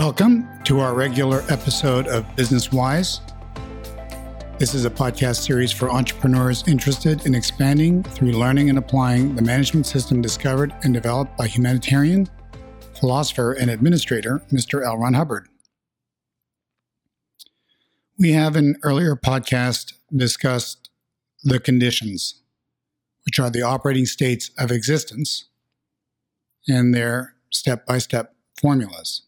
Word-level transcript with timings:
Welcome 0.00 0.48
to 0.64 0.80
our 0.80 0.94
regular 0.94 1.44
episode 1.50 2.08
of 2.08 2.24
Business 2.34 2.72
Wise. 2.72 3.20
This 4.58 4.72
is 4.72 4.86
a 4.86 4.90
podcast 4.90 5.44
series 5.44 5.72
for 5.72 5.90
entrepreneurs 5.90 6.66
interested 6.66 7.26
in 7.26 7.34
expanding 7.34 8.02
through 8.02 8.32
learning 8.32 8.70
and 8.70 8.78
applying 8.78 9.36
the 9.36 9.42
management 9.42 9.84
system 9.84 10.22
discovered 10.22 10.72
and 10.84 10.94
developed 10.94 11.36
by 11.36 11.46
humanitarian, 11.46 12.30
philosopher, 12.98 13.52
and 13.52 13.70
administrator 13.70 14.40
Mr. 14.50 14.82
L. 14.82 14.96
Ron 14.96 15.12
Hubbard. 15.12 15.48
We 18.18 18.32
have 18.32 18.56
in 18.56 18.76
earlier 18.82 19.16
podcast 19.16 19.92
discussed 20.16 20.88
the 21.44 21.60
conditions, 21.60 22.40
which 23.26 23.38
are 23.38 23.50
the 23.50 23.60
operating 23.60 24.06
states 24.06 24.50
of 24.56 24.72
existence 24.72 25.50
and 26.66 26.94
their 26.94 27.34
step 27.50 27.84
by 27.84 27.98
step 27.98 28.34
formulas. 28.58 29.24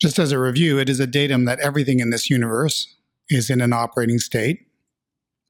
Just 0.00 0.18
as 0.18 0.32
a 0.32 0.38
review, 0.38 0.78
it 0.78 0.88
is 0.88 0.98
a 0.98 1.06
datum 1.06 1.44
that 1.44 1.60
everything 1.60 2.00
in 2.00 2.10
this 2.10 2.30
universe 2.30 2.86
is 3.28 3.50
in 3.50 3.60
an 3.60 3.72
operating 3.72 4.18
state. 4.18 4.66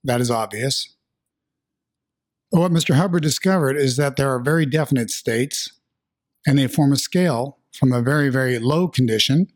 That 0.03 0.21
is 0.21 0.31
obvious. 0.31 0.95
But 2.51 2.61
what 2.61 2.73
Mr. 2.73 2.97
Hubbard 2.97 3.23
discovered 3.23 3.77
is 3.77 3.97
that 3.97 4.17
there 4.17 4.29
are 4.31 4.41
very 4.41 4.67
definite 4.67 5.11
states, 5.11 5.71
and 6.47 6.59
they 6.59 6.67
form 6.67 6.93
a 6.93 6.97
scale 6.97 7.59
from 7.73 7.93
a 7.93 8.03
very, 8.03 8.29
very 8.29 8.59
low 8.59 8.89
condition, 8.89 9.47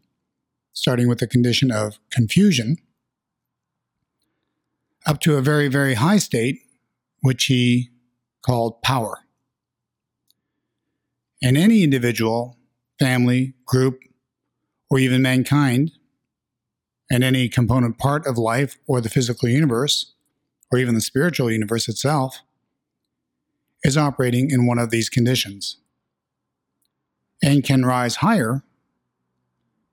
starting 0.73 1.09
with 1.09 1.19
the 1.19 1.27
condition 1.27 1.73
of 1.73 1.99
confusion, 2.11 2.77
up 5.07 5.19
to 5.21 5.37
a 5.37 5.43
very, 5.43 5.67
very 5.67 5.95
high 5.95 6.19
state, 6.19 6.61
which 7.21 7.47
he 7.47 7.91
called 8.47 8.81
power. 8.83 9.19
And 11.43 11.57
any 11.59 11.83
individual, 11.83 12.59
family, 12.99 13.55
group, 13.67 13.99
or 14.91 14.99
even 14.99 15.23
mankind 15.23 15.93
and 17.11 17.23
any 17.23 17.49
component 17.49 17.99
part 17.99 18.27
of 18.27 18.39
life 18.39 18.79
or 18.87 19.01
the 19.01 19.09
physical 19.09 19.49
universe 19.49 20.13
or 20.73 20.79
even 20.79 20.95
the 20.95 21.01
spiritual 21.01 21.51
universe 21.51 21.89
itself 21.89 22.41
is 23.83 23.97
operating 23.97 24.51
in 24.51 24.67
one 24.67 24.79
of 24.79 24.91
these 24.91 25.09
conditions 25.09 25.77
and 27.43 27.65
can 27.65 27.85
rise 27.85 28.17
higher 28.17 28.63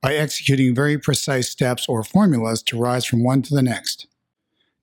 by 0.01 0.15
executing 0.15 0.73
very 0.73 0.97
precise 0.97 1.49
steps 1.49 1.87
or 1.87 2.03
formulas 2.03 2.63
to 2.63 2.77
rise 2.77 3.05
from 3.05 3.23
one 3.23 3.41
to 3.41 3.53
the 3.53 3.61
next. 3.61 4.07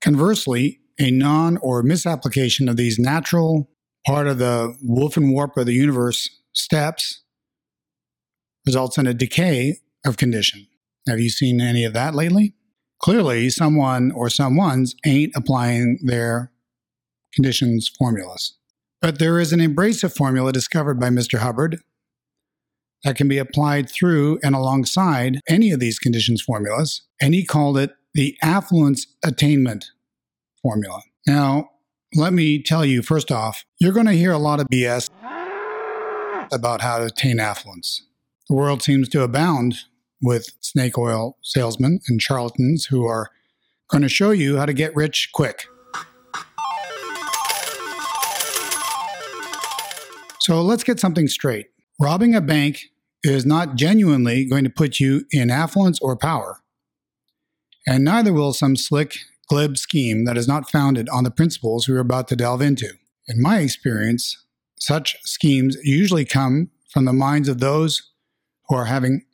Conversely, 0.00 0.80
a 1.00 1.10
non 1.10 1.56
or 1.58 1.82
misapplication 1.82 2.68
of 2.68 2.76
these 2.76 2.98
natural 2.98 3.68
part 4.06 4.26
of 4.26 4.38
the 4.38 4.76
wolf 4.82 5.16
and 5.16 5.32
warp 5.32 5.56
of 5.56 5.66
the 5.66 5.72
universe 5.72 6.28
steps 6.52 7.22
results 8.66 8.98
in 8.98 9.06
a 9.06 9.14
decay 9.14 9.78
of 10.04 10.16
condition. 10.16 10.66
Have 11.08 11.20
you 11.20 11.30
seen 11.30 11.60
any 11.60 11.84
of 11.84 11.92
that 11.94 12.14
lately? 12.14 12.54
Clearly, 13.00 13.48
someone 13.50 14.10
or 14.10 14.28
someone's 14.28 14.94
ain't 15.06 15.32
applying 15.36 15.98
their 16.02 16.50
conditions 17.32 17.90
formulas. 17.98 18.56
But 19.00 19.18
there 19.18 19.38
is 19.38 19.52
an 19.52 19.60
abrasive 19.60 20.12
formula 20.14 20.52
discovered 20.52 20.98
by 20.98 21.08
Mr. 21.08 21.38
Hubbard 21.38 21.78
that 23.04 23.16
can 23.16 23.28
be 23.28 23.38
applied 23.38 23.88
through 23.88 24.40
and 24.42 24.54
alongside 24.54 25.40
any 25.48 25.70
of 25.70 25.78
these 25.78 26.00
conditions 26.00 26.42
formulas, 26.42 27.02
and 27.20 27.32
he 27.32 27.44
called 27.44 27.78
it 27.78 27.92
the 28.14 28.36
affluence 28.42 29.06
attainment 29.24 29.86
formula. 30.62 31.00
Now, 31.26 31.70
let 32.14 32.32
me 32.32 32.60
tell 32.60 32.84
you 32.84 33.02
first 33.02 33.30
off, 33.30 33.64
you're 33.78 33.92
going 33.92 34.06
to 34.06 34.12
hear 34.12 34.32
a 34.32 34.38
lot 34.38 34.60
of 34.60 34.66
BS 34.68 35.10
about 36.50 36.80
how 36.80 36.98
to 36.98 37.04
attain 37.04 37.38
affluence. 37.38 38.02
The 38.48 38.56
world 38.56 38.82
seems 38.82 39.08
to 39.10 39.22
abound 39.22 39.76
with 40.22 40.50
snake 40.60 40.98
oil 40.98 41.36
salesmen 41.42 42.00
and 42.08 42.20
charlatans 42.20 42.86
who 42.86 43.06
are 43.06 43.30
going 43.88 44.02
to 44.02 44.08
show 44.08 44.30
you 44.30 44.56
how 44.56 44.66
to 44.66 44.72
get 44.72 44.94
rich 44.94 45.30
quick. 45.32 45.66
So 50.40 50.62
let's 50.62 50.84
get 50.84 50.98
something 50.98 51.28
straight. 51.28 51.66
Robbing 52.00 52.34
a 52.34 52.40
bank 52.40 52.86
is 53.22 53.44
not 53.44 53.76
genuinely 53.76 54.44
going 54.44 54.64
to 54.64 54.70
put 54.70 55.00
you 55.00 55.24
in 55.30 55.50
affluence 55.50 55.98
or 56.00 56.16
power. 56.16 56.60
And 57.86 58.04
neither 58.04 58.32
will 58.32 58.52
some 58.52 58.76
slick, 58.76 59.16
glib 59.48 59.76
scheme 59.76 60.24
that 60.24 60.36
is 60.36 60.48
not 60.48 60.70
founded 60.70 61.08
on 61.08 61.24
the 61.24 61.30
principles 61.30 61.88
we 61.88 61.94
are 61.94 62.00
about 62.00 62.28
to 62.28 62.36
delve 62.36 62.62
into. 62.62 62.90
In 63.26 63.42
my 63.42 63.58
experience, 63.58 64.44
such 64.78 65.16
schemes 65.22 65.76
usually 65.82 66.24
come 66.24 66.70
from 66.90 67.04
the 67.04 67.12
minds 67.12 67.48
of 67.48 67.60
those 67.60 68.10
who 68.68 68.76
are 68.76 68.86
having 68.86 69.24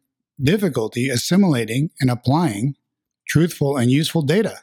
difficulty 0.42 1.08
assimilating 1.08 1.90
and 2.00 2.10
applying 2.10 2.74
truthful 3.28 3.76
and 3.76 3.90
useful 3.90 4.22
data, 4.22 4.58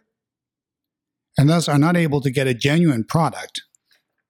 and 1.38 1.50
thus 1.50 1.68
are 1.68 1.80
not 1.80 1.98
able 1.98 2.22
to 2.22 2.30
get 2.30 2.48
a 2.48 2.54
genuine 2.54 3.04
product 3.04 3.62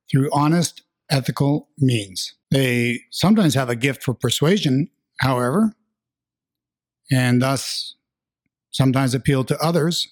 through 0.09 0.29
honest, 0.34 0.84
ethical 1.09 1.69
means. 1.78 2.35
They 2.52 3.02
sometimes 3.12 3.56
have 3.56 3.69
a 3.69 3.75
gift 3.75 4.03
for 4.03 4.13
persuasion, 4.13 4.90
however, 5.19 5.74
and 7.12 7.41
thus 7.41 7.96
sometimes 8.72 9.13
appeal 9.13 9.44
to 9.46 9.58
others 9.59 10.08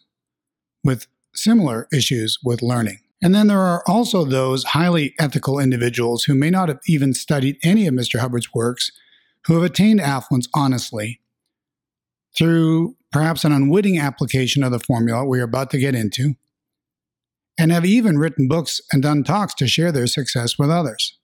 with 0.84 1.08
similar 1.34 1.88
issues 1.94 2.38
with 2.44 2.62
learning. 2.62 3.00
And 3.22 3.36
then 3.36 3.48
there 3.48 3.60
are 3.60 3.84
also 3.88 4.24
those 4.24 4.64
highly 4.64 5.14
ethical 5.20 5.60
individuals 5.60 6.24
who 6.24 6.36
may 6.36 6.50
not 6.50 6.70
have 6.70 6.80
even 6.88 7.14
studied 7.14 7.58
any 7.64 7.86
of 7.88 7.94
Mr. 7.94 8.20
Hubbard's 8.20 8.54
works 8.54 8.92
who 9.46 9.56
have 9.56 9.64
attained 9.64 10.02
affluence 10.02 10.48
honestly 10.54 11.22
through 12.38 12.96
perhaps 13.12 13.44
an 13.44 13.52
unwitting 13.52 13.98
application 13.98 14.64
of 14.64 14.72
the 14.72 14.80
formula 14.80 15.26
we 15.26 15.40
are 15.40 15.44
about 15.44 15.72
to 15.72 15.80
get 15.80 15.96
into, 15.96 16.36
and 17.58 17.72
have 17.72 17.86
even 17.86 18.18
written 18.18 18.48
books 18.48 18.80
and 18.92 19.02
done 19.02 19.24
talks 19.24 19.54
to 19.56 19.68
share 19.68 19.92
their 19.92 20.08
success 20.08 20.58
with 20.58 20.70
others. 20.70 21.18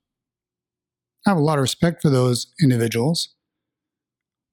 I 1.26 1.32
have 1.32 1.38
a 1.38 1.42
lot 1.42 1.58
of 1.58 1.62
respect 1.62 2.02
for 2.02 2.10
those 2.10 2.54
individuals, 2.62 3.30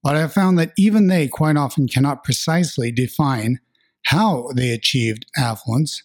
but 0.01 0.15
I 0.15 0.19
have 0.19 0.33
found 0.33 0.57
that 0.59 0.73
even 0.77 1.07
they 1.07 1.27
quite 1.27 1.57
often 1.57 1.87
cannot 1.87 2.23
precisely 2.23 2.91
define 2.91 3.59
how 4.05 4.49
they 4.55 4.71
achieved 4.71 5.25
affluence. 5.37 6.03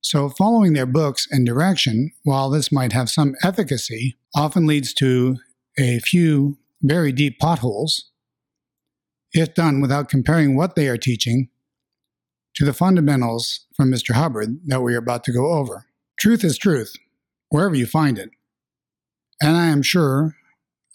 So, 0.00 0.28
following 0.28 0.72
their 0.72 0.86
books 0.86 1.26
and 1.30 1.44
direction, 1.44 2.12
while 2.22 2.50
this 2.50 2.70
might 2.70 2.92
have 2.92 3.10
some 3.10 3.34
efficacy, 3.42 4.16
often 4.34 4.66
leads 4.66 4.94
to 4.94 5.38
a 5.78 5.98
few 5.98 6.58
very 6.88 7.12
deep 7.12 7.38
potholes, 7.38 8.10
if 9.32 9.54
done 9.54 9.80
without 9.80 10.08
comparing 10.08 10.56
what 10.56 10.76
they 10.76 10.88
are 10.88 10.96
teaching 10.96 11.48
to 12.54 12.64
the 12.64 12.72
fundamentals 12.72 13.66
from 13.76 13.90
Mr. 13.90 14.14
Hubbard 14.14 14.60
that 14.66 14.80
we 14.80 14.94
are 14.94 14.98
about 14.98 15.24
to 15.24 15.32
go 15.32 15.52
over. 15.52 15.86
Truth 16.18 16.42
is 16.42 16.56
truth, 16.56 16.94
wherever 17.50 17.74
you 17.74 17.86
find 17.86 18.18
it. 18.18 18.30
And 19.40 19.56
I 19.56 19.66
am 19.66 19.82
sure 19.82 20.36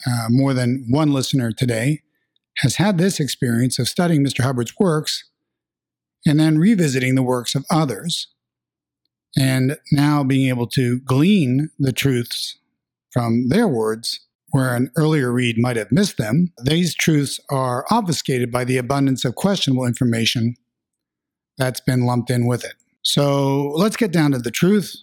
uh, 0.07 0.27
more 0.29 0.53
than 0.53 0.85
one 0.89 1.13
listener 1.13 1.51
today 1.51 2.01
has 2.57 2.77
had 2.77 2.97
this 2.97 3.19
experience 3.19 3.77
of 3.77 3.87
studying 3.87 4.25
Mr. 4.25 4.43
Hubbard's 4.43 4.73
works 4.79 5.25
and 6.25 6.39
then 6.39 6.57
revisiting 6.57 7.15
the 7.15 7.23
works 7.23 7.55
of 7.55 7.65
others, 7.71 8.27
and 9.37 9.77
now 9.91 10.23
being 10.23 10.49
able 10.49 10.67
to 10.67 10.99
glean 10.99 11.69
the 11.79 11.91
truths 11.91 12.57
from 13.11 13.49
their 13.49 13.67
words 13.67 14.19
where 14.51 14.75
an 14.75 14.91
earlier 14.95 15.31
read 15.31 15.57
might 15.57 15.77
have 15.77 15.91
missed 15.91 16.17
them, 16.17 16.53
these 16.63 16.93
truths 16.93 17.39
are 17.49 17.85
obfuscated 17.89 18.51
by 18.51 18.63
the 18.63 18.77
abundance 18.77 19.25
of 19.25 19.35
questionable 19.35 19.85
information 19.85 20.55
that's 21.57 21.81
been 21.81 22.05
lumped 22.05 22.29
in 22.29 22.45
with 22.45 22.63
it. 22.63 22.75
So 23.01 23.71
let's 23.75 23.97
get 23.97 24.11
down 24.11 24.31
to 24.31 24.37
the 24.37 24.51
truth. 24.51 24.95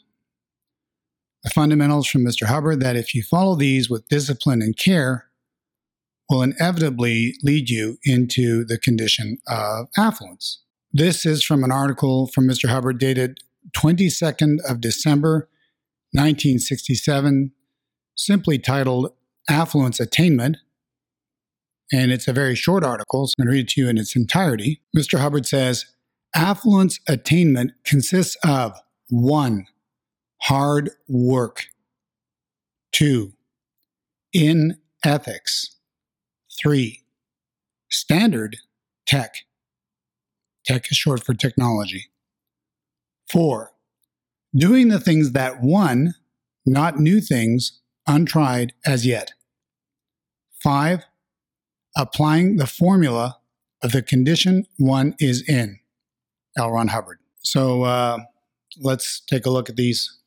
The 1.45 1.51
fundamentals 1.51 2.07
from 2.07 2.25
Mr. 2.25 2.47
Hubbard 2.47 2.81
that 2.81 2.97
if 2.97 3.15
you 3.15 3.23
follow 3.23 3.55
these 3.57 3.89
with 3.89 4.09
discipline 4.09 4.61
and 4.61 4.77
care, 4.77 5.27
will 6.29 6.43
inevitably 6.43 7.35
lead 7.43 7.71
you 7.71 7.97
into 8.05 8.65
the 8.65 8.79
condition 8.79 9.39
of 9.47 9.89
affluence. 9.97 10.61
This 10.93 11.25
is 11.25 11.43
from 11.43 11.65
an 11.65 11.73
article 11.73 12.27
from 12.27 12.47
Mr. 12.47 12.69
Hubbard 12.69 12.99
dated 12.99 13.39
22nd 13.77 14.59
of 14.69 14.81
December 14.81 15.49
1967, 16.13 17.53
simply 18.15 18.59
titled 18.59 19.13
affluence 19.49 20.01
attainment. 20.01 20.59
And 21.91 22.13
it's 22.13 22.29
a 22.29 22.33
very 22.33 22.55
short 22.55 22.85
article, 22.85 23.27
so 23.27 23.35
I'm 23.39 23.45
going 23.45 23.53
to 23.53 23.57
read 23.57 23.65
it 23.65 23.69
to 23.71 23.81
you 23.81 23.89
in 23.89 23.99
its 23.99 24.15
entirety. 24.15 24.83
Mr. 24.97 25.19
Hubbard 25.19 25.47
says 25.47 25.87
affluence 26.35 27.01
attainment 27.09 27.73
consists 27.85 28.37
of 28.45 28.79
one, 29.09 29.67
hard 30.43 30.91
work, 31.09 31.67
two, 32.93 33.33
in 34.33 34.79
ethics, 35.05 35.77
three, 36.61 37.05
standard 37.89 38.59
tech. 39.07 39.35
Tech 40.67 40.91
is 40.91 40.99
short 40.99 41.25
for 41.25 41.33
technology. 41.33 42.07
Four, 43.31 43.73
doing 44.55 44.89
the 44.89 45.01
things 45.01 45.33
that 45.33 45.63
won, 45.63 46.15
not 46.67 46.99
new 46.99 47.21
things, 47.21 47.81
untried 48.07 48.75
as 48.85 49.07
yet. 49.07 49.33
Five, 50.63 51.05
applying 51.97 52.57
the 52.57 52.67
formula 52.67 53.39
of 53.83 53.93
the 53.93 54.03
condition 54.03 54.67
one 54.77 55.15
is 55.19 55.49
in. 55.49 55.79
L. 56.57 56.71
Ron 56.71 56.89
Hubbard. 56.89 57.19
So 57.43 57.85
uh, 57.85 58.19
let's 58.81 59.21
take 59.21 59.47
a 59.47 59.51
look 59.51 59.69
at 59.69 59.77
these 59.77 60.19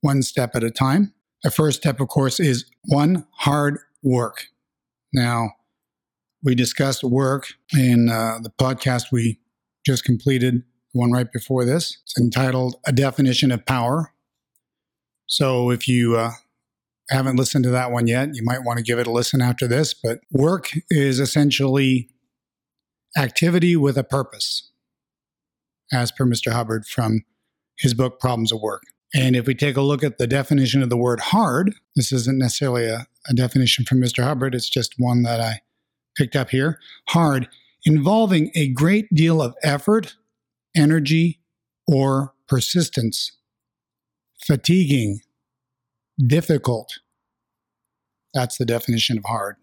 one 0.00 0.22
step 0.22 0.54
at 0.54 0.62
a 0.62 0.70
time. 0.70 1.12
The 1.42 1.50
first 1.50 1.80
step, 1.80 2.00
of 2.00 2.08
course, 2.08 2.38
is 2.38 2.64
one 2.84 3.26
hard 3.32 3.78
work. 4.02 4.46
Now, 5.12 5.50
we 6.42 6.54
discussed 6.54 7.02
work 7.02 7.46
in 7.76 8.08
uh, 8.08 8.38
the 8.42 8.50
podcast 8.50 9.04
we 9.10 9.40
just 9.84 10.04
completed, 10.04 10.62
the 10.92 11.00
one 11.00 11.10
right 11.10 11.30
before 11.32 11.64
this. 11.64 11.98
It's 12.04 12.20
entitled 12.20 12.76
A 12.86 12.92
Definition 12.92 13.50
of 13.50 13.66
Power. 13.66 14.12
So 15.26 15.70
if 15.70 15.88
you 15.88 16.16
uh, 16.16 16.32
haven't 17.10 17.36
listened 17.36 17.64
to 17.64 17.70
that 17.70 17.90
one 17.90 18.06
yet, 18.06 18.30
you 18.34 18.42
might 18.42 18.64
want 18.64 18.78
to 18.78 18.84
give 18.84 18.98
it 18.98 19.06
a 19.06 19.12
listen 19.12 19.42
after 19.42 19.66
this. 19.66 19.94
But 19.94 20.20
work 20.30 20.70
is 20.90 21.20
essentially 21.20 22.08
activity 23.16 23.76
with 23.76 23.96
a 23.96 24.04
purpose, 24.04 24.70
as 25.92 26.10
per 26.10 26.24
Mr. 26.24 26.52
Hubbard 26.52 26.86
from 26.86 27.24
his 27.78 27.94
book, 27.94 28.20
Problems 28.20 28.52
of 28.52 28.60
Work. 28.60 28.82
And 29.14 29.36
if 29.36 29.46
we 29.46 29.54
take 29.54 29.76
a 29.76 29.82
look 29.82 30.02
at 30.02 30.18
the 30.18 30.26
definition 30.26 30.82
of 30.82 30.90
the 30.90 30.96
word 30.96 31.20
hard, 31.20 31.74
this 31.94 32.10
isn't 32.10 32.38
necessarily 32.38 32.86
a, 32.86 33.06
a 33.28 33.34
definition 33.34 33.84
from 33.84 34.00
Mr. 34.00 34.24
Hubbard, 34.24 34.54
it's 34.54 34.68
just 34.68 34.94
one 34.98 35.22
that 35.22 35.40
I 35.40 35.60
picked 36.16 36.36
up 36.36 36.50
here. 36.50 36.80
Hard, 37.08 37.48
involving 37.84 38.50
a 38.56 38.68
great 38.68 39.12
deal 39.14 39.40
of 39.40 39.54
effort, 39.62 40.16
energy, 40.76 41.40
or 41.86 42.34
persistence. 42.48 43.32
Fatiguing, 44.44 45.20
difficult. 46.18 46.98
That's 48.32 48.58
the 48.58 48.64
definition 48.64 49.18
of 49.18 49.24
hard. 49.24 49.56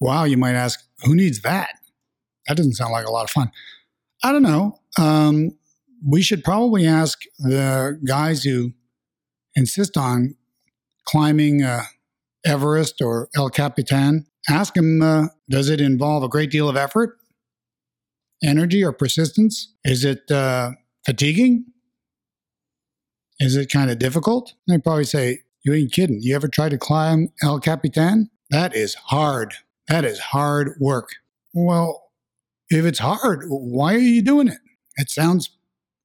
Wow, 0.00 0.24
you 0.24 0.36
might 0.36 0.54
ask, 0.54 0.80
who 1.04 1.14
needs 1.14 1.42
that? 1.42 1.74
That 2.46 2.56
doesn't 2.56 2.74
sound 2.74 2.92
like 2.92 3.06
a 3.06 3.10
lot 3.10 3.24
of 3.24 3.30
fun. 3.30 3.50
I 4.22 4.32
don't 4.32 4.42
know. 4.42 4.78
Um, 4.98 5.56
we 6.06 6.22
should 6.22 6.42
probably 6.42 6.86
ask 6.86 7.20
the 7.38 8.00
guys 8.06 8.42
who 8.42 8.72
insist 9.54 9.96
on 9.96 10.36
climbing 11.06 11.62
uh, 11.62 11.82
Everest 12.44 13.02
or 13.02 13.28
El 13.36 13.50
Capitan. 13.50 14.26
Ask 14.48 14.74
them, 14.74 15.02
uh, 15.02 15.26
does 15.48 15.68
it 15.68 15.80
involve 15.80 16.22
a 16.22 16.28
great 16.28 16.50
deal 16.50 16.68
of 16.68 16.76
effort, 16.76 17.18
energy, 18.42 18.82
or 18.82 18.92
persistence? 18.92 19.74
Is 19.84 20.04
it 20.04 20.30
uh, 20.30 20.72
fatiguing? 21.04 21.66
Is 23.38 23.56
it 23.56 23.70
kind 23.70 23.90
of 23.90 23.98
difficult? 23.98 24.54
They 24.66 24.78
probably 24.78 25.04
say, 25.04 25.40
You 25.62 25.74
ain't 25.74 25.92
kidding. 25.92 26.20
You 26.22 26.34
ever 26.34 26.48
tried 26.48 26.70
to 26.70 26.78
climb 26.78 27.32
El 27.42 27.60
Capitan? 27.60 28.30
That 28.50 28.74
is 28.74 28.94
hard. 28.94 29.54
That 29.88 30.04
is 30.04 30.18
hard 30.18 30.76
work. 30.80 31.10
Well, 31.52 32.10
if 32.68 32.84
it's 32.84 33.00
hard, 33.00 33.44
why 33.48 33.94
are 33.94 33.98
you 33.98 34.22
doing 34.22 34.48
it? 34.48 34.58
It 34.96 35.10
sounds 35.10 35.50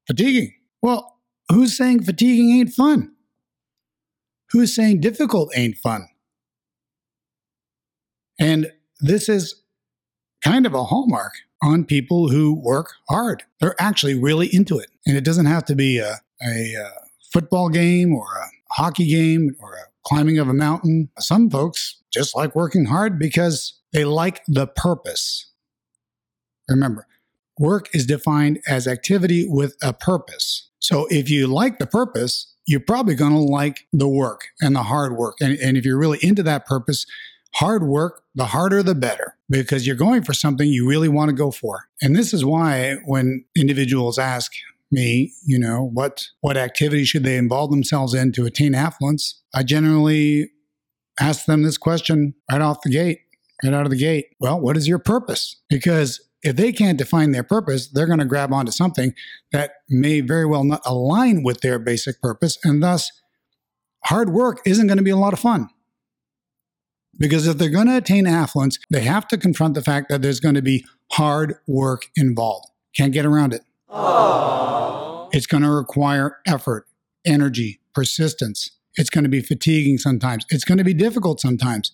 fatiguing. 0.07 0.53
Well, 0.81 1.19
who's 1.49 1.77
saying 1.77 2.03
fatiguing 2.03 2.51
ain't 2.51 2.73
fun? 2.73 3.13
Who's 4.51 4.75
saying 4.75 5.01
difficult 5.01 5.51
ain't 5.55 5.77
fun? 5.77 6.07
And 8.39 8.71
this 8.99 9.29
is 9.29 9.61
kind 10.43 10.65
of 10.65 10.73
a 10.73 10.83
hallmark 10.83 11.33
on 11.63 11.85
people 11.85 12.29
who 12.29 12.53
work 12.53 12.93
hard. 13.09 13.43
They're 13.59 13.75
actually 13.79 14.19
really 14.19 14.47
into 14.53 14.77
it. 14.77 14.89
And 15.05 15.17
it 15.17 15.23
doesn't 15.23 15.45
have 15.45 15.65
to 15.65 15.75
be 15.75 15.97
a, 15.97 16.19
a, 16.41 16.73
a 16.73 16.91
football 17.31 17.69
game 17.69 18.13
or 18.13 18.25
a 18.25 18.54
hockey 18.75 19.07
game 19.07 19.55
or 19.59 19.77
climbing 20.05 20.37
of 20.37 20.47
a 20.47 20.53
mountain. 20.53 21.09
Some 21.19 21.49
folks 21.49 22.01
just 22.13 22.35
like 22.35 22.55
working 22.55 22.85
hard 22.85 23.17
because 23.17 23.79
they 23.93 24.05
like 24.05 24.41
the 24.47 24.67
purpose. 24.67 25.51
Remember, 26.69 27.07
work 27.57 27.87
is 27.93 28.05
defined 28.05 28.59
as 28.67 28.87
activity 28.87 29.45
with 29.47 29.75
a 29.81 29.93
purpose. 29.93 30.69
So 30.79 31.07
if 31.09 31.29
you 31.29 31.47
like 31.47 31.79
the 31.79 31.87
purpose, 31.87 32.53
you're 32.67 32.79
probably 32.79 33.15
going 33.15 33.31
to 33.31 33.39
like 33.39 33.87
the 33.93 34.07
work 34.07 34.47
and 34.59 34.75
the 34.75 34.83
hard 34.83 35.15
work. 35.15 35.37
And, 35.39 35.57
and 35.59 35.77
if 35.77 35.85
you're 35.85 35.97
really 35.97 36.19
into 36.21 36.43
that 36.43 36.65
purpose, 36.65 37.05
hard 37.55 37.83
work, 37.83 38.23
the 38.33 38.45
harder 38.45 38.83
the 38.83 38.95
better, 38.95 39.37
because 39.49 39.87
you're 39.87 39.95
going 39.95 40.23
for 40.23 40.33
something 40.33 40.67
you 40.67 40.87
really 40.87 41.07
want 41.07 41.29
to 41.29 41.35
go 41.35 41.51
for. 41.51 41.85
And 42.01 42.15
this 42.15 42.33
is 42.33 42.43
why 42.43 42.95
when 43.05 43.45
individuals 43.55 44.19
ask 44.19 44.51
me, 44.91 45.33
you 45.45 45.59
know, 45.59 45.89
what 45.93 46.27
what 46.41 46.57
activity 46.57 47.03
should 47.03 47.23
they 47.23 47.37
involve 47.37 47.71
themselves 47.71 48.13
in 48.13 48.31
to 48.33 48.45
attain 48.45 48.75
affluence, 48.75 49.41
I 49.53 49.63
generally 49.63 50.51
ask 51.19 51.45
them 51.45 51.63
this 51.63 51.77
question 51.77 52.35
right 52.51 52.61
off 52.61 52.81
the 52.81 52.91
gate, 52.91 53.19
right 53.63 53.73
out 53.73 53.85
of 53.85 53.91
the 53.91 53.97
gate. 53.97 54.27
Well, 54.39 54.59
what 54.59 54.77
is 54.77 54.87
your 54.87 54.99
purpose? 54.99 55.55
Because 55.69 56.21
if 56.43 56.55
they 56.55 56.71
can't 56.71 56.97
define 56.97 57.31
their 57.31 57.43
purpose, 57.43 57.87
they're 57.87 58.05
going 58.05 58.19
to 58.19 58.25
grab 58.25 58.53
onto 58.53 58.71
something 58.71 59.13
that 59.51 59.71
may 59.89 60.21
very 60.21 60.45
well 60.45 60.63
not 60.63 60.81
align 60.85 61.41
with 61.43 61.61
their 61.61 61.79
basic 61.79 62.21
purpose. 62.21 62.57
And 62.63 62.83
thus, 62.83 63.11
hard 64.05 64.29
work 64.29 64.59
isn't 64.65 64.85
going 64.87 64.97
to 64.97 65.03
be 65.03 65.09
a 65.09 65.17
lot 65.17 65.33
of 65.33 65.39
fun. 65.39 65.69
Because 67.17 67.47
if 67.47 67.57
they're 67.57 67.69
going 67.69 67.87
to 67.87 67.97
attain 67.97 68.27
affluence, 68.27 68.77
they 68.91 69.01
have 69.01 69.27
to 69.29 69.37
confront 69.37 69.73
the 69.73 69.81
fact 69.81 70.09
that 70.09 70.21
there's 70.21 70.39
going 70.39 70.55
to 70.55 70.61
be 70.61 70.85
hard 71.13 71.55
work 71.65 72.07
involved. 72.15 72.67
Can't 72.95 73.13
get 73.13 73.25
around 73.25 73.53
it. 73.53 73.61
Aww. 73.95 75.29
It's 75.31 75.47
going 75.47 75.63
to 75.63 75.71
require 75.71 76.37
effort, 76.45 76.85
energy, 77.25 77.79
persistence. 77.93 78.69
It's 78.95 79.09
going 79.09 79.23
to 79.23 79.29
be 79.29 79.41
fatiguing 79.41 79.97
sometimes. 79.97 80.45
It's 80.49 80.65
going 80.65 80.77
to 80.77 80.83
be 80.83 80.93
difficult 80.93 81.39
sometimes. 81.39 81.91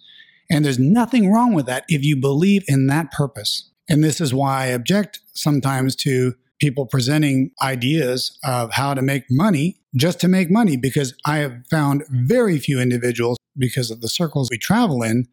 And 0.49 0.65
there's 0.65 0.79
nothing 0.79 1.31
wrong 1.31 1.53
with 1.53 1.65
that 1.67 1.85
if 1.87 2.03
you 2.03 2.17
believe 2.17 2.63
in 2.67 2.87
that 2.87 3.11
purpose. 3.11 3.69
And 3.87 4.03
this 4.03 4.19
is 4.19 4.33
why 4.33 4.63
I 4.63 4.65
object 4.67 5.19
sometimes 5.33 5.95
to 5.97 6.35
people 6.59 6.85
presenting 6.85 7.51
ideas 7.61 8.37
of 8.43 8.73
how 8.73 8.93
to 8.93 9.01
make 9.01 9.23
money 9.29 9.77
just 9.95 10.19
to 10.21 10.27
make 10.27 10.49
money, 10.49 10.77
because 10.77 11.13
I 11.25 11.37
have 11.37 11.65
found 11.69 12.03
very 12.09 12.57
few 12.57 12.79
individuals, 12.79 13.37
because 13.57 13.91
of 13.91 14.01
the 14.01 14.07
circles 14.07 14.49
we 14.49 14.57
travel 14.57 15.03
in, 15.03 15.27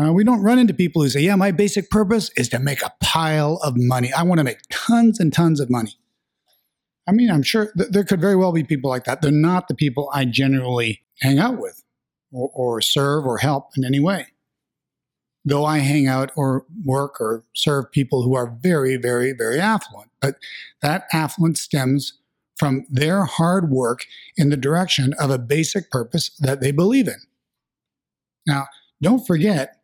uh, 0.00 0.12
we 0.12 0.24
don't 0.24 0.42
run 0.42 0.58
into 0.58 0.74
people 0.74 1.02
who 1.02 1.08
say, 1.08 1.20
Yeah, 1.20 1.36
my 1.36 1.50
basic 1.50 1.90
purpose 1.90 2.30
is 2.36 2.48
to 2.50 2.58
make 2.58 2.82
a 2.82 2.92
pile 3.00 3.58
of 3.62 3.74
money. 3.76 4.12
I 4.12 4.22
want 4.22 4.38
to 4.38 4.44
make 4.44 4.60
tons 4.70 5.18
and 5.18 5.32
tons 5.32 5.60
of 5.60 5.70
money. 5.70 5.96
I 7.08 7.12
mean, 7.12 7.30
I'm 7.30 7.42
sure 7.42 7.72
th- 7.76 7.90
there 7.90 8.04
could 8.04 8.20
very 8.20 8.36
well 8.36 8.52
be 8.52 8.64
people 8.64 8.90
like 8.90 9.04
that. 9.04 9.22
They're 9.22 9.30
not 9.30 9.68
the 9.68 9.74
people 9.74 10.10
I 10.12 10.26
generally 10.26 11.02
hang 11.20 11.38
out 11.38 11.58
with 11.58 11.82
or, 12.30 12.50
or 12.54 12.80
serve 12.80 13.24
or 13.24 13.38
help 13.38 13.70
in 13.76 13.84
any 13.84 14.00
way 14.00 14.28
though 15.48 15.64
I 15.64 15.78
hang 15.78 16.06
out 16.06 16.30
or 16.36 16.66
work 16.84 17.20
or 17.20 17.44
serve 17.54 17.90
people 17.90 18.22
who 18.22 18.34
are 18.34 18.54
very, 18.60 18.96
very, 18.96 19.32
very 19.32 19.58
affluent. 19.58 20.10
But 20.20 20.36
that 20.82 21.04
affluence 21.12 21.60
stems 21.60 22.18
from 22.56 22.86
their 22.90 23.24
hard 23.24 23.70
work 23.70 24.04
in 24.36 24.50
the 24.50 24.56
direction 24.56 25.14
of 25.14 25.30
a 25.30 25.38
basic 25.38 25.90
purpose 25.90 26.30
that 26.40 26.60
they 26.60 26.72
believe 26.72 27.08
in. 27.08 27.20
Now, 28.46 28.66
don't 29.00 29.26
forget, 29.26 29.77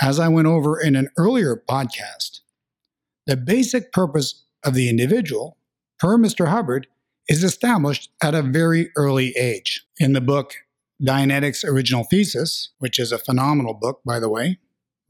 as 0.00 0.18
I 0.18 0.28
went 0.28 0.46
over 0.46 0.80
in 0.80 0.96
an 0.96 1.08
earlier 1.16 1.62
podcast, 1.68 2.40
the 3.26 3.36
basic 3.36 3.92
purpose 3.92 4.44
of 4.64 4.74
the 4.74 4.88
individual, 4.88 5.56
per 5.98 6.16
Mr. 6.18 6.48
Hubbard, 6.48 6.86
is 7.28 7.42
established 7.42 8.10
at 8.22 8.34
a 8.34 8.42
very 8.42 8.90
early 8.96 9.34
age. 9.38 9.86
In 9.98 10.12
the 10.12 10.20
book 10.20 10.54
Dianetics 11.02 11.64
Original 11.64 12.04
Thesis, 12.04 12.70
which 12.78 12.98
is 12.98 13.12
a 13.12 13.18
phenomenal 13.18 13.74
book, 13.74 14.00
by 14.04 14.18
the 14.18 14.28
way, 14.28 14.58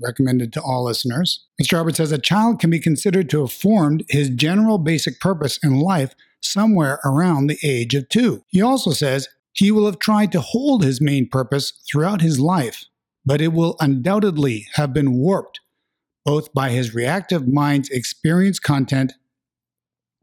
recommended 0.01 0.53
to 0.53 0.63
all 0.63 0.85
listeners. 0.85 1.45
Mr. 1.61 1.77
Hubbard 1.77 1.97
says 1.97 2.13
a 2.13 2.19
child 2.19 2.61
can 2.61 2.71
be 2.71 2.81
considered 2.81 3.31
to 3.31 3.41
have 3.41 3.53
formed 3.53 4.05
his 4.09 4.29
general 4.31 4.79
basic 4.79 5.21
purpose 5.21 5.59
in 5.63 5.81
life 5.81 6.15
somewhere 6.41 7.01
around 7.05 7.47
the 7.47 7.59
age 7.63 7.95
of 7.95 8.09
two. 8.09 8.45
He 8.49 8.61
also 8.61 8.91
says 8.91 9.29
he 9.53 9.71
will 9.71 9.87
have 9.87 9.99
tried 9.99 10.33
to 10.33 10.41
hold 10.41 10.83
his 10.83 11.01
main 11.01 11.29
purpose 11.29 11.73
throughout 11.89 12.21
his 12.21 12.41
life, 12.41 12.85
but 13.25 13.41
it 13.41 13.53
will 13.53 13.77
undoubtedly 13.81 14.67
have 14.75 14.93
been 14.93 15.15
warped 15.15 15.61
both 16.25 16.53
by 16.55 16.71
his 16.71 16.95
reactive 16.95 17.47
mind's 17.47 17.91
experience 17.91 18.59
content 18.59 19.13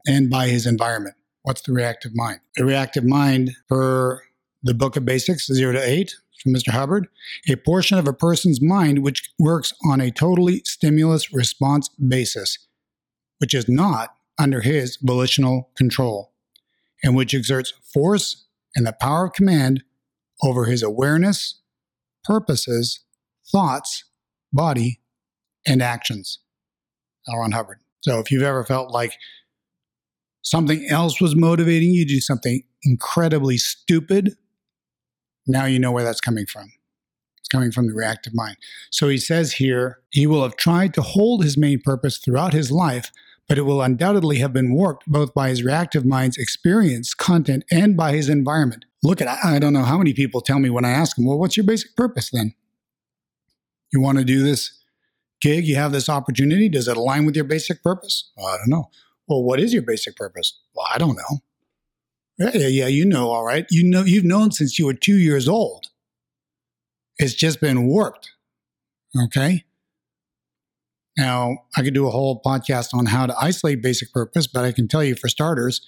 and 0.06 0.28
by 0.28 0.48
his 0.48 0.66
environment. 0.66 1.14
What's 1.42 1.62
the 1.62 1.72
reactive 1.72 2.12
mind? 2.14 2.40
The 2.56 2.64
reactive 2.64 3.04
mind, 3.04 3.52
per 3.68 4.22
the 4.62 4.74
Book 4.74 4.96
of 4.96 5.04
Basics, 5.04 5.46
0 5.46 5.72
to 5.72 5.82
8, 5.82 6.14
from 6.42 6.54
Mr. 6.54 6.70
Hubbard, 6.70 7.08
a 7.48 7.56
portion 7.56 7.98
of 7.98 8.08
a 8.08 8.12
person's 8.12 8.60
mind 8.60 9.02
which 9.02 9.30
works 9.38 9.72
on 9.88 10.00
a 10.00 10.10
totally 10.10 10.62
stimulus 10.64 11.32
response 11.32 11.88
basis, 11.88 12.58
which 13.38 13.54
is 13.54 13.68
not 13.68 14.14
under 14.38 14.60
his 14.60 14.98
volitional 15.00 15.70
control, 15.76 16.32
and 17.02 17.14
which 17.14 17.34
exerts 17.34 17.72
force 17.92 18.44
and 18.74 18.86
the 18.86 18.92
power 18.92 19.26
of 19.26 19.32
command 19.32 19.84
over 20.42 20.64
his 20.64 20.82
awareness, 20.82 21.60
purposes, 22.24 23.00
thoughts, 23.50 24.04
body, 24.52 25.00
and 25.66 25.82
actions. 25.82 26.38
L. 27.28 27.38
Ron 27.38 27.52
Hubbard. 27.52 27.78
So 28.00 28.18
if 28.18 28.30
you've 28.30 28.42
ever 28.42 28.64
felt 28.64 28.90
like 28.90 29.12
something 30.42 30.86
else 30.90 31.20
was 31.20 31.36
motivating 31.36 31.90
you 31.90 32.04
to 32.04 32.14
do 32.14 32.20
something 32.20 32.62
incredibly 32.84 33.56
stupid 33.56 34.36
now 35.46 35.64
you 35.64 35.78
know 35.78 35.92
where 35.92 36.04
that's 36.04 36.20
coming 36.20 36.46
from. 36.46 36.72
It's 37.38 37.48
coming 37.48 37.72
from 37.72 37.88
the 37.88 37.94
reactive 37.94 38.34
mind. 38.34 38.56
So 38.90 39.08
he 39.08 39.18
says 39.18 39.54
here, 39.54 39.98
he 40.10 40.26
will 40.26 40.42
have 40.42 40.56
tried 40.56 40.94
to 40.94 41.02
hold 41.02 41.42
his 41.42 41.56
main 41.56 41.80
purpose 41.80 42.18
throughout 42.18 42.52
his 42.52 42.70
life, 42.70 43.10
but 43.48 43.58
it 43.58 43.62
will 43.62 43.82
undoubtedly 43.82 44.38
have 44.38 44.52
been 44.52 44.72
warped 44.72 45.06
both 45.06 45.34
by 45.34 45.48
his 45.48 45.62
reactive 45.62 46.04
mind's 46.04 46.38
experience, 46.38 47.14
content, 47.14 47.64
and 47.70 47.96
by 47.96 48.12
his 48.12 48.28
environment. 48.28 48.84
Look 49.02 49.20
at, 49.20 49.28
I 49.44 49.58
don't 49.58 49.72
know 49.72 49.82
how 49.82 49.98
many 49.98 50.12
people 50.12 50.40
tell 50.40 50.58
me 50.58 50.70
when 50.70 50.84
I 50.84 50.90
ask 50.90 51.16
them, 51.16 51.26
well, 51.26 51.38
what's 51.38 51.56
your 51.56 51.66
basic 51.66 51.96
purpose 51.96 52.30
then? 52.30 52.54
You 53.92 54.00
want 54.00 54.18
to 54.18 54.24
do 54.24 54.42
this 54.42 54.80
gig? 55.40 55.66
You 55.66 55.76
have 55.76 55.92
this 55.92 56.08
opportunity. 56.08 56.68
Does 56.68 56.88
it 56.88 56.96
align 56.96 57.26
with 57.26 57.34
your 57.34 57.44
basic 57.44 57.82
purpose? 57.82 58.30
Well, 58.36 58.46
I 58.46 58.56
don't 58.58 58.70
know. 58.70 58.90
Well, 59.26 59.42
what 59.42 59.60
is 59.60 59.72
your 59.72 59.82
basic 59.82 60.16
purpose? 60.16 60.60
Well, 60.74 60.86
I 60.92 60.98
don't 60.98 61.16
know. 61.16 61.40
Yeah, 62.38 62.68
yeah, 62.68 62.86
you 62.86 63.04
know, 63.04 63.30
all 63.30 63.44
right. 63.44 63.66
You 63.70 63.88
know, 63.88 64.02
you've 64.02 64.24
known 64.24 64.52
since 64.52 64.78
you 64.78 64.86
were 64.86 64.94
two 64.94 65.16
years 65.16 65.48
old. 65.48 65.86
It's 67.18 67.34
just 67.34 67.60
been 67.60 67.86
warped. 67.86 68.30
Okay. 69.24 69.64
Now, 71.18 71.58
I 71.76 71.82
could 71.82 71.92
do 71.92 72.06
a 72.06 72.10
whole 72.10 72.40
podcast 72.40 72.94
on 72.94 73.06
how 73.06 73.26
to 73.26 73.36
isolate 73.38 73.82
basic 73.82 74.12
purpose, 74.12 74.46
but 74.46 74.64
I 74.64 74.72
can 74.72 74.88
tell 74.88 75.04
you 75.04 75.14
for 75.14 75.28
starters 75.28 75.86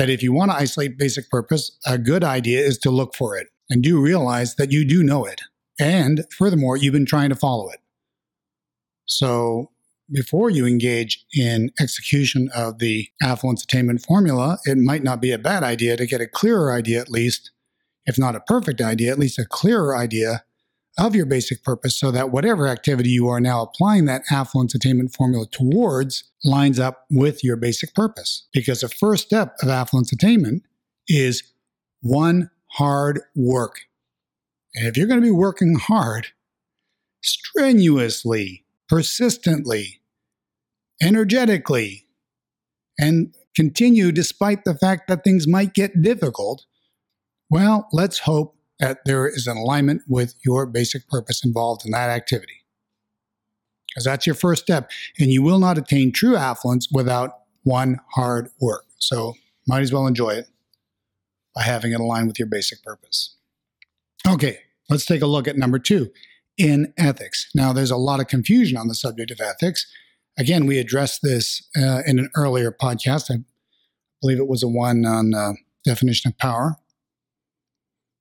that 0.00 0.08
if 0.08 0.22
you 0.22 0.32
want 0.32 0.50
to 0.50 0.56
isolate 0.56 0.96
basic 0.96 1.28
purpose, 1.28 1.76
a 1.84 1.98
good 1.98 2.24
idea 2.24 2.58
is 2.58 2.78
to 2.78 2.90
look 2.90 3.14
for 3.14 3.36
it 3.36 3.48
and 3.68 3.82
do 3.82 4.00
realize 4.00 4.54
that 4.54 4.72
you 4.72 4.82
do 4.82 5.02
know 5.02 5.26
it. 5.26 5.42
And 5.78 6.24
furthermore, 6.38 6.78
you've 6.78 6.94
been 6.94 7.04
trying 7.04 7.28
to 7.28 7.36
follow 7.36 7.68
it. 7.68 7.80
So 9.04 9.72
before 10.10 10.48
you 10.48 10.64
engage 10.64 11.22
in 11.34 11.70
execution 11.78 12.48
of 12.56 12.78
the 12.78 13.10
affluence 13.22 13.62
attainment 13.62 14.00
formula, 14.00 14.58
it 14.64 14.78
might 14.78 15.02
not 15.02 15.20
be 15.20 15.32
a 15.32 15.38
bad 15.38 15.62
idea 15.62 15.98
to 15.98 16.06
get 16.06 16.22
a 16.22 16.26
clearer 16.26 16.72
idea, 16.72 16.98
at 16.98 17.10
least, 17.10 17.50
if 18.06 18.18
not 18.18 18.34
a 18.34 18.40
perfect 18.40 18.80
idea, 18.80 19.12
at 19.12 19.18
least 19.18 19.38
a 19.38 19.44
clearer 19.44 19.94
idea 19.94 20.44
of 21.00 21.16
your 21.16 21.24
basic 21.24 21.64
purpose 21.64 21.98
so 21.98 22.10
that 22.10 22.30
whatever 22.30 22.68
activity 22.68 23.08
you 23.08 23.26
are 23.26 23.40
now 23.40 23.62
applying 23.62 24.04
that 24.04 24.22
affluence 24.30 24.74
attainment 24.74 25.14
formula 25.14 25.46
towards 25.50 26.24
lines 26.44 26.78
up 26.78 27.06
with 27.10 27.42
your 27.42 27.56
basic 27.56 27.94
purpose. 27.94 28.46
Because 28.52 28.82
the 28.82 28.88
first 28.88 29.26
step 29.26 29.56
of 29.62 29.68
affluence 29.70 30.12
attainment 30.12 30.62
is 31.08 31.42
one 32.02 32.50
hard 32.72 33.20
work. 33.34 33.76
And 34.74 34.86
if 34.86 34.96
you're 34.96 35.06
going 35.06 35.20
to 35.20 35.26
be 35.26 35.30
working 35.30 35.76
hard, 35.76 36.28
strenuously, 37.22 38.64
persistently, 38.88 40.02
energetically, 41.02 42.06
and 42.98 43.34
continue 43.56 44.12
despite 44.12 44.64
the 44.64 44.74
fact 44.74 45.08
that 45.08 45.24
things 45.24 45.48
might 45.48 45.72
get 45.72 46.02
difficult, 46.02 46.66
well, 47.48 47.88
let's 47.90 48.20
hope 48.20 48.56
that 48.80 49.04
there 49.04 49.28
is 49.28 49.46
an 49.46 49.56
alignment 49.56 50.02
with 50.08 50.34
your 50.44 50.66
basic 50.66 51.06
purpose 51.08 51.44
involved 51.44 51.84
in 51.84 51.92
that 51.92 52.10
activity. 52.10 52.64
Because 53.88 54.04
that's 54.04 54.26
your 54.26 54.34
first 54.34 54.62
step. 54.62 54.90
And 55.18 55.30
you 55.30 55.42
will 55.42 55.58
not 55.58 55.78
attain 55.78 56.12
true 56.12 56.36
affluence 56.36 56.88
without 56.90 57.30
one 57.62 58.00
hard 58.14 58.48
work. 58.60 58.86
So, 58.98 59.34
might 59.66 59.82
as 59.82 59.92
well 59.92 60.06
enjoy 60.06 60.30
it 60.30 60.48
by 61.54 61.62
having 61.62 61.92
it 61.92 62.00
align 62.00 62.26
with 62.26 62.38
your 62.38 62.48
basic 62.48 62.82
purpose. 62.82 63.36
Okay, 64.26 64.58
let's 64.88 65.04
take 65.04 65.22
a 65.22 65.26
look 65.26 65.46
at 65.46 65.56
number 65.56 65.78
two 65.78 66.10
in 66.56 66.92
ethics. 66.96 67.50
Now, 67.54 67.72
there's 67.72 67.90
a 67.90 67.96
lot 67.96 68.20
of 68.20 68.28
confusion 68.28 68.76
on 68.76 68.88
the 68.88 68.94
subject 68.94 69.30
of 69.30 69.40
ethics. 69.40 69.86
Again, 70.38 70.66
we 70.66 70.78
addressed 70.78 71.20
this 71.22 71.62
uh, 71.76 72.02
in 72.06 72.18
an 72.18 72.30
earlier 72.36 72.72
podcast. 72.72 73.30
I 73.30 73.42
believe 74.20 74.38
it 74.38 74.48
was 74.48 74.62
a 74.62 74.68
one 74.68 75.04
on 75.04 75.34
uh, 75.34 75.52
definition 75.84 76.30
of 76.30 76.38
power 76.38 76.76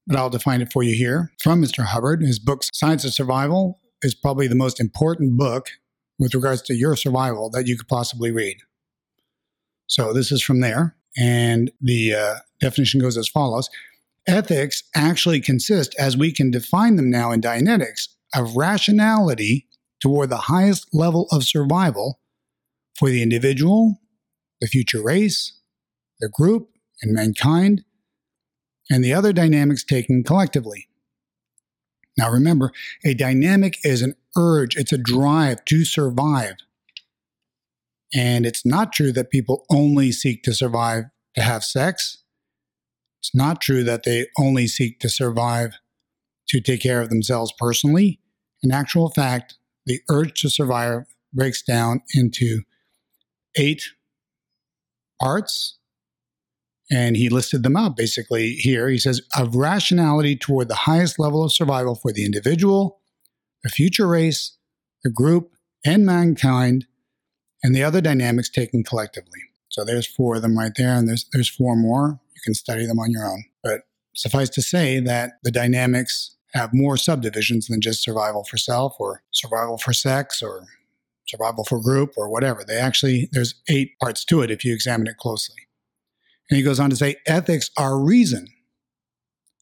but 0.10 0.18
I'll 0.18 0.32
define 0.32 0.62
it 0.62 0.74
for 0.74 0.82
you 0.82 0.96
here 0.96 1.32
from 1.39 1.62
Mr. 1.62 1.86
Hubbard. 1.86 2.24
His 2.24 2.39
book, 2.39 2.63
Science 2.74 3.06
of 3.06 3.13
Survival, 3.13 3.80
is 4.01 4.16
probably 4.16 4.48
the 4.48 4.56
most 4.56 4.80
important 4.80 5.38
book 5.38 5.70
with 6.18 6.34
regards 6.34 6.63
to 6.63 6.74
your 6.74 6.96
survival 6.96 7.51
that 7.51 7.68
you 7.68 7.78
could 7.78 7.88
possibly 7.88 8.32
read. 8.32 8.58
So 9.86 10.12
this 10.12 10.32
is 10.32 10.42
from 10.42 10.62
there. 10.62 10.96
And 11.16 11.72
the 11.80 12.16
uh, 12.16 12.36
definition 12.60 13.00
goes 13.00 13.18
as 13.18 13.28
follows 13.28 13.70
Ethics 14.28 14.84
actually 14.96 15.42
consist, 15.42 15.96
as 15.98 16.18
we 16.18 16.32
can 16.32 16.51
define 16.51 16.96
them 16.96 17.10
now 17.10 17.32
in 17.32 17.42
Dianetics, 17.42 18.08
of 18.36 18.56
rationality 18.56 19.68
toward 20.01 20.30
the 20.30 20.38
highest 20.38 20.88
level 20.92 21.28
of 21.32 21.44
survival 21.44 22.20
for 22.98 23.10
the 23.10 23.22
individual, 23.22 24.01
the 24.60 24.68
future 24.68 25.01
race, 25.01 25.60
the 26.20 26.30
group, 26.30 26.70
and 27.01 27.13
mankind 27.13 27.84
and 28.89 29.03
the 29.03 29.13
other 29.13 29.34
dynamics 29.34 29.84
taken 29.84 30.24
collectively. 30.24 30.88
Now 32.17 32.29
remember, 32.29 32.72
a 33.05 33.13
dynamic 33.13 33.77
is 33.84 34.01
an 34.01 34.15
urge, 34.38 34.75
it's 34.75 34.91
a 34.91 34.98
drive 34.98 35.63
to 35.65 35.86
survive. 35.86 36.55
And 38.13 38.46
it's 38.46 38.65
not 38.65 38.91
true 38.91 39.12
that 39.12 39.29
people 39.29 39.65
only 39.69 40.12
seek 40.12 40.43
to 40.43 40.53
survive 40.53 41.05
to 41.36 41.41
have 41.41 41.63
sex. 41.63 42.24
It's 43.22 43.36
not 43.36 43.62
true 43.62 43.84
that 43.84 44.03
they 44.03 44.27
only 44.38 44.67
seek 44.67 45.00
to 45.00 45.10
survive 45.10 45.74
to 46.50 46.60
take 46.60 46.81
care 46.81 47.01
of 47.01 47.10
themselves 47.10 47.53
personally. 47.58 48.19
In 48.63 48.72
actual 48.72 49.10
fact, 49.10 49.55
the 49.86 50.01
urge 50.10 50.41
to 50.41 50.50
survive 50.50 51.03
breaks 51.34 51.62
down 51.62 52.01
into 52.13 52.62
eight 53.55 53.84
parts 55.22 55.79
and 56.91 57.15
he 57.15 57.29
listed 57.29 57.63
them 57.63 57.77
out 57.77 57.96
basically 57.96 58.53
here. 58.53 58.89
He 58.89 58.98
says, 58.98 59.22
of 59.38 59.55
rationality 59.55 60.36
toward 60.36 60.67
the 60.67 60.75
highest 60.75 61.19
level 61.19 61.43
of 61.43 61.53
survival 61.53 61.96
for 61.96 62.12
the 62.12 62.25
individual, 62.25 63.00
the 63.63 63.69
future 63.69 64.08
race, 64.08 64.58
the 65.03 65.12
group, 65.12 65.51
and 65.86 66.05
mankind, 66.05 66.88
and 67.63 67.75
the 67.75 67.84
other 67.84 68.01
dynamics 68.01 68.50
taken 68.50 68.84
collectively. 68.84 69.39
So 69.69 69.86
there's 69.86 70.08
four 70.08 70.36
of 70.36 70.41
them 70.41 70.58
right 70.58 70.72
there, 70.75 70.96
and 70.96 71.08
there's 71.08 71.25
there's 71.31 71.50
four 71.50 71.75
more. 71.75 72.19
You 72.36 72.41
can 72.43 72.53
study 72.53 72.86
them 72.86 73.00
on 73.00 73.12
your 73.12 73.25
own. 73.25 73.46
But 73.63 73.81
suffice 74.15 74.50
to 74.50 74.62
say 74.62 75.00
that 75.00 75.34
the 75.43 75.51
dynamics 75.51 76.36
have 76.53 76.72
more 76.74 76.98
subdivisions 76.98 77.67
than 77.67 77.79
just 77.79 78.03
survival 78.03 78.43
for 78.43 78.58
self 78.58 78.96
or 79.00 79.22
survival 79.31 79.77
for 79.77 79.93
sex 79.93 80.41
or 80.41 80.65
survival 81.27 81.63
for 81.63 81.79
group 81.79 82.13
or 82.17 82.29
whatever. 82.29 82.63
They 82.63 82.77
actually 82.77 83.29
there's 83.31 83.55
eight 83.69 83.91
parts 84.00 84.25
to 84.25 84.41
it 84.41 84.50
if 84.50 84.65
you 84.65 84.74
examine 84.74 85.08
it 85.08 85.17
closely. 85.17 85.69
And 86.50 86.58
he 86.58 86.63
goes 86.63 86.79
on 86.79 86.89
to 86.89 86.96
say 86.96 87.15
ethics 87.27 87.70
are 87.77 88.00
reason. 88.00 88.48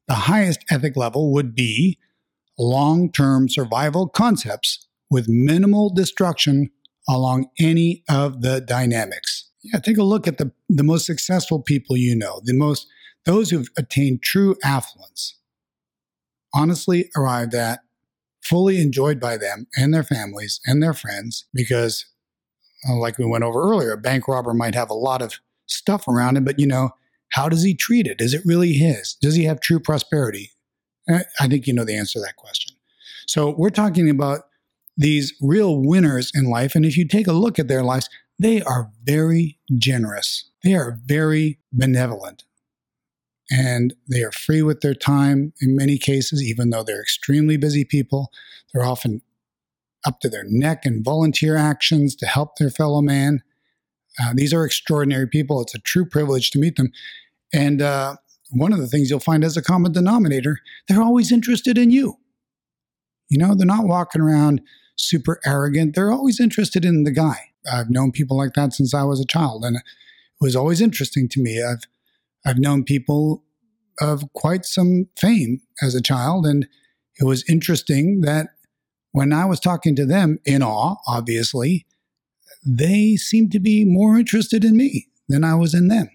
The 0.08 0.14
highest 0.14 0.64
ethic 0.70 0.96
level 0.96 1.34
would 1.34 1.54
be 1.54 1.98
long 2.58 3.12
term 3.12 3.50
survival 3.50 4.08
concepts 4.08 4.88
with 5.10 5.28
minimal 5.28 5.94
destruction 5.94 6.70
along 7.10 7.48
any 7.60 8.04
of 8.10 8.42
the 8.42 8.62
dynamics. 8.62 9.50
Yeah, 9.64 9.80
take 9.80 9.98
a 9.98 10.04
look 10.04 10.28
at 10.28 10.38
the, 10.38 10.52
the 10.70 10.84
most 10.84 11.06
successful 11.06 11.62
people 11.62 11.98
you 11.98 12.16
know, 12.16 12.42
the 12.44 12.54
most 12.54 12.88
those 13.26 13.50
who've 13.50 13.70
attained 13.78 14.24
true 14.24 14.56
affluence, 14.64 15.38
honestly 16.54 17.10
arrived 17.16 17.54
at, 17.54 17.82
fully 18.42 18.80
enjoyed 18.80 19.20
by 19.20 19.36
them 19.36 19.68
and 19.76 19.94
their 19.94 20.04
families 20.04 20.62
and 20.66 20.82
their 20.82 20.94
friends, 20.94 21.46
because, 21.54 22.06
uh, 22.88 22.96
like 22.96 23.18
we 23.18 23.26
went 23.26 23.44
over 23.44 23.62
earlier, 23.62 23.92
a 23.92 23.98
bank 23.98 24.30
robber 24.30 24.54
might 24.54 24.76
have 24.76 24.90
a 24.90 24.94
lot 24.94 25.22
of 25.22 25.40
stuff 25.68 26.08
around 26.08 26.38
him, 26.38 26.46
but 26.46 26.60
you 26.60 26.68
know, 26.68 26.92
how 27.34 27.50
does 27.50 27.64
he 27.64 27.76
treat 27.76 28.08
it? 28.08 28.22
Is 28.22 28.34
it 28.34 28.42
really 28.46 28.74
his? 28.74 29.16
Does 29.22 29.36
he 29.36 29.44
have 29.46 29.60
true 29.60 29.80
prosperity? 29.80 30.52
Eh, 31.10 31.24
I 31.40 31.48
think 31.48 31.68
you 31.68 31.74
know 31.74 31.84
the 31.84 31.98
answer 31.98 32.20
to 32.20 32.26
that 32.26 32.36
question. 32.38 32.76
So 33.28 33.54
we're 33.58 33.70
talking 33.70 34.10
about 34.10 34.42
these 34.96 35.34
real 35.42 35.80
winners 35.80 36.32
in 36.34 36.50
life. 36.50 36.74
And 36.74 36.86
if 36.86 36.98
you 36.98 37.08
take 37.08 37.28
a 37.28 37.34
look 37.34 37.60
at 37.60 37.68
their 37.68 37.84
lives, 37.84 38.10
they 38.40 38.62
are 38.62 38.92
very 39.04 39.60
generous. 39.78 40.50
They 40.64 40.74
are 40.74 41.00
very 41.06 41.60
benevolent. 41.72 42.44
And 43.50 43.94
they 44.10 44.24
are 44.24 44.32
free 44.32 44.62
with 44.62 44.82
their 44.82 44.94
time 44.94 45.54
in 45.62 45.76
many 45.76 45.98
cases, 45.98 46.44
even 46.44 46.70
though 46.70 46.84
they're 46.84 47.02
extremely 47.02 47.58
busy 47.58 47.86
people. 47.86 48.32
They're 48.74 48.86
often 48.86 49.22
up 50.06 50.20
to 50.22 50.30
their 50.30 50.44
neck 50.46 50.86
in 50.86 51.04
volunteer 51.04 51.56
actions 51.56 52.16
to 52.18 52.26
help 52.26 52.58
their 52.58 52.70
fellow 52.70 53.02
man. 53.02 53.42
Uh, 54.22 54.34
these 54.34 54.54
are 54.54 54.66
extraordinary 54.66 55.28
people. 55.28 55.62
It's 55.62 55.76
a 55.76 55.80
true 55.80 56.06
privilege 56.06 56.52
to 56.52 56.60
meet 56.60 56.76
them. 56.76 56.92
And 57.54 57.82
uh, 57.82 58.16
one 58.52 58.74
of 58.74 58.80
the 58.80 58.88
things 58.88 59.10
you'll 59.10 59.20
find 59.20 59.44
as 59.44 59.58
a 59.58 59.62
common 59.62 59.92
denominator, 59.92 60.60
they're 60.88 61.02
always 61.02 61.32
interested 61.32 61.78
in 61.78 61.92
you. 61.92 62.18
You 63.30 63.38
know, 63.38 63.56
they're 63.56 63.68
not 63.68 63.88
walking 63.88 64.22
around 64.22 64.62
super 64.96 65.40
arrogant. 65.46 65.96
They're 65.96 66.12
always 66.12 66.40
interested 66.40 66.86
in 66.86 67.04
the 67.04 67.12
guy. 67.12 67.52
I've 67.72 67.90
known 67.90 68.12
people 68.12 68.38
like 68.38 68.54
that 68.54 68.74
since 68.74 68.94
I 68.94 69.04
was 69.04 69.20
a 69.20 69.26
child, 69.26 69.66
and 69.66 69.78
it 69.78 69.84
was 70.40 70.56
always 70.56 70.82
interesting 70.82 71.28
to 71.30 71.42
me. 71.42 71.62
I've 71.62 71.84
I've 72.46 72.60
known 72.60 72.84
people 72.84 73.44
of 74.00 74.32
quite 74.34 74.66
some 74.66 75.08
fame 75.18 75.62
as 75.82 75.96
a 75.96 76.02
child, 76.02 76.46
and 76.46 76.68
it 77.20 77.26
was 77.26 77.44
interesting 77.50 78.22
that 78.22 78.50
when 79.12 79.34
I 79.34 79.46
was 79.46 79.60
talking 79.60 79.96
to 79.96 80.06
them 80.06 80.40
in 80.46 80.64
awe, 80.64 80.96
obviously, 81.08 81.86
they 82.68 83.16
seemed 83.16 83.52
to 83.54 83.60
be 83.60 83.86
more 83.86 84.18
interested 84.18 84.66
in 84.66 84.76
me 84.76 85.08
than 85.30 85.44
I 85.44 85.56
was 85.56 85.74
in 85.74 85.88
them. 85.88 86.10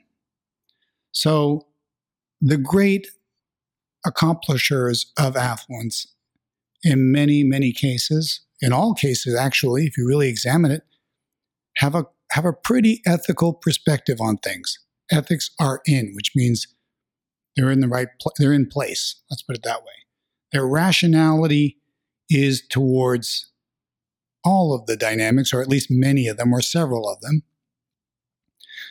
So 1.13 1.67
the 2.41 2.59
great 2.59 3.09
accomplishers 4.05 5.13
of 5.19 5.37
affluence 5.37 6.07
in 6.83 7.13
many, 7.13 7.45
many 7.45 7.73
cases, 7.73 8.41
in 8.61 8.73
all 8.73 8.95
cases, 8.95 9.35
actually, 9.35 9.87
if 9.87 9.97
you 9.97 10.07
really 10.07 10.29
examine 10.29 10.71
it, 10.71 10.83
have 11.77 11.95
a 11.95 12.07
have 12.33 12.45
a 12.45 12.53
pretty 12.53 13.03
ethical 13.07 13.53
perspective 13.53 14.19
on 14.21 14.39
things. 14.39 14.79
Ethics 15.11 15.51
are 15.61 15.83
in, 15.87 16.13
which 16.15 16.33
means 16.35 16.67
they're 17.57 17.71
in 17.71 17.81
the 17.81 17.89
right 17.89 18.09
pl- 18.21 18.33
they're 18.39 18.53
in 18.53 18.67
place. 18.67 19.23
Let's 19.31 19.43
put 19.43 19.57
it 19.57 19.63
that 19.65 19.83
way. 19.83 19.93
Their 20.53 20.67
rationality 20.67 21.79
is 22.29 22.63
towards 22.67 23.52
all 24.45 24.75
of 24.75 24.87
the 24.87 24.97
dynamics, 24.97 25.53
or 25.53 25.61
at 25.61 25.69
least 25.69 25.91
many 25.91 26.27
of 26.29 26.37
them, 26.37 26.53
or 26.53 26.61
several 26.61 27.09
of 27.09 27.21
them. 27.21 27.43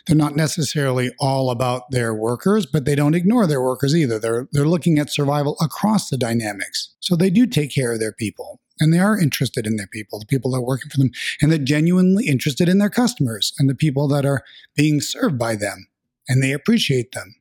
They're 0.08 0.16
not 0.16 0.36
necessarily 0.36 1.12
all 1.20 1.52
about 1.52 1.92
their 1.92 2.14
workers, 2.14 2.66
but 2.66 2.86
they 2.86 2.96
don't 2.96 3.14
ignore 3.14 3.46
their 3.46 3.62
workers 3.62 3.96
either. 3.96 4.18
They're, 4.18 4.48
they're 4.52 4.66
looking 4.66 4.98
at 4.98 5.12
survival 5.12 5.58
across 5.62 6.10
the 6.10 6.18
dynamics. 6.18 6.96
So 7.00 7.16
they 7.16 7.30
do 7.30 7.46
take 7.46 7.74
care 7.74 7.94
of 7.94 8.00
their 8.00 8.12
people 8.12 8.60
and 8.82 8.92
they 8.92 9.00
are 9.00 9.18
interested 9.18 9.68
in 9.68 9.76
their 9.76 9.88
people, 9.88 10.20
the 10.20 10.26
people 10.26 10.52
that 10.52 10.58
are 10.58 10.66
working 10.66 10.90
for 10.90 10.98
them, 10.98 11.12
and 11.40 11.52
they're 11.52 11.60
genuinely 11.60 12.28
interested 12.28 12.68
in 12.68 12.80
their 12.80 12.90
customers 12.90 13.54
and 13.60 13.70
the 13.70 13.76
people 13.76 14.08
that 14.08 14.26
are 14.26 14.44
being 14.76 15.00
served 15.00 15.38
by 15.38 15.56
them, 15.56 15.88
and 16.28 16.42
they 16.42 16.52
appreciate 16.52 17.12
them. 17.12 17.36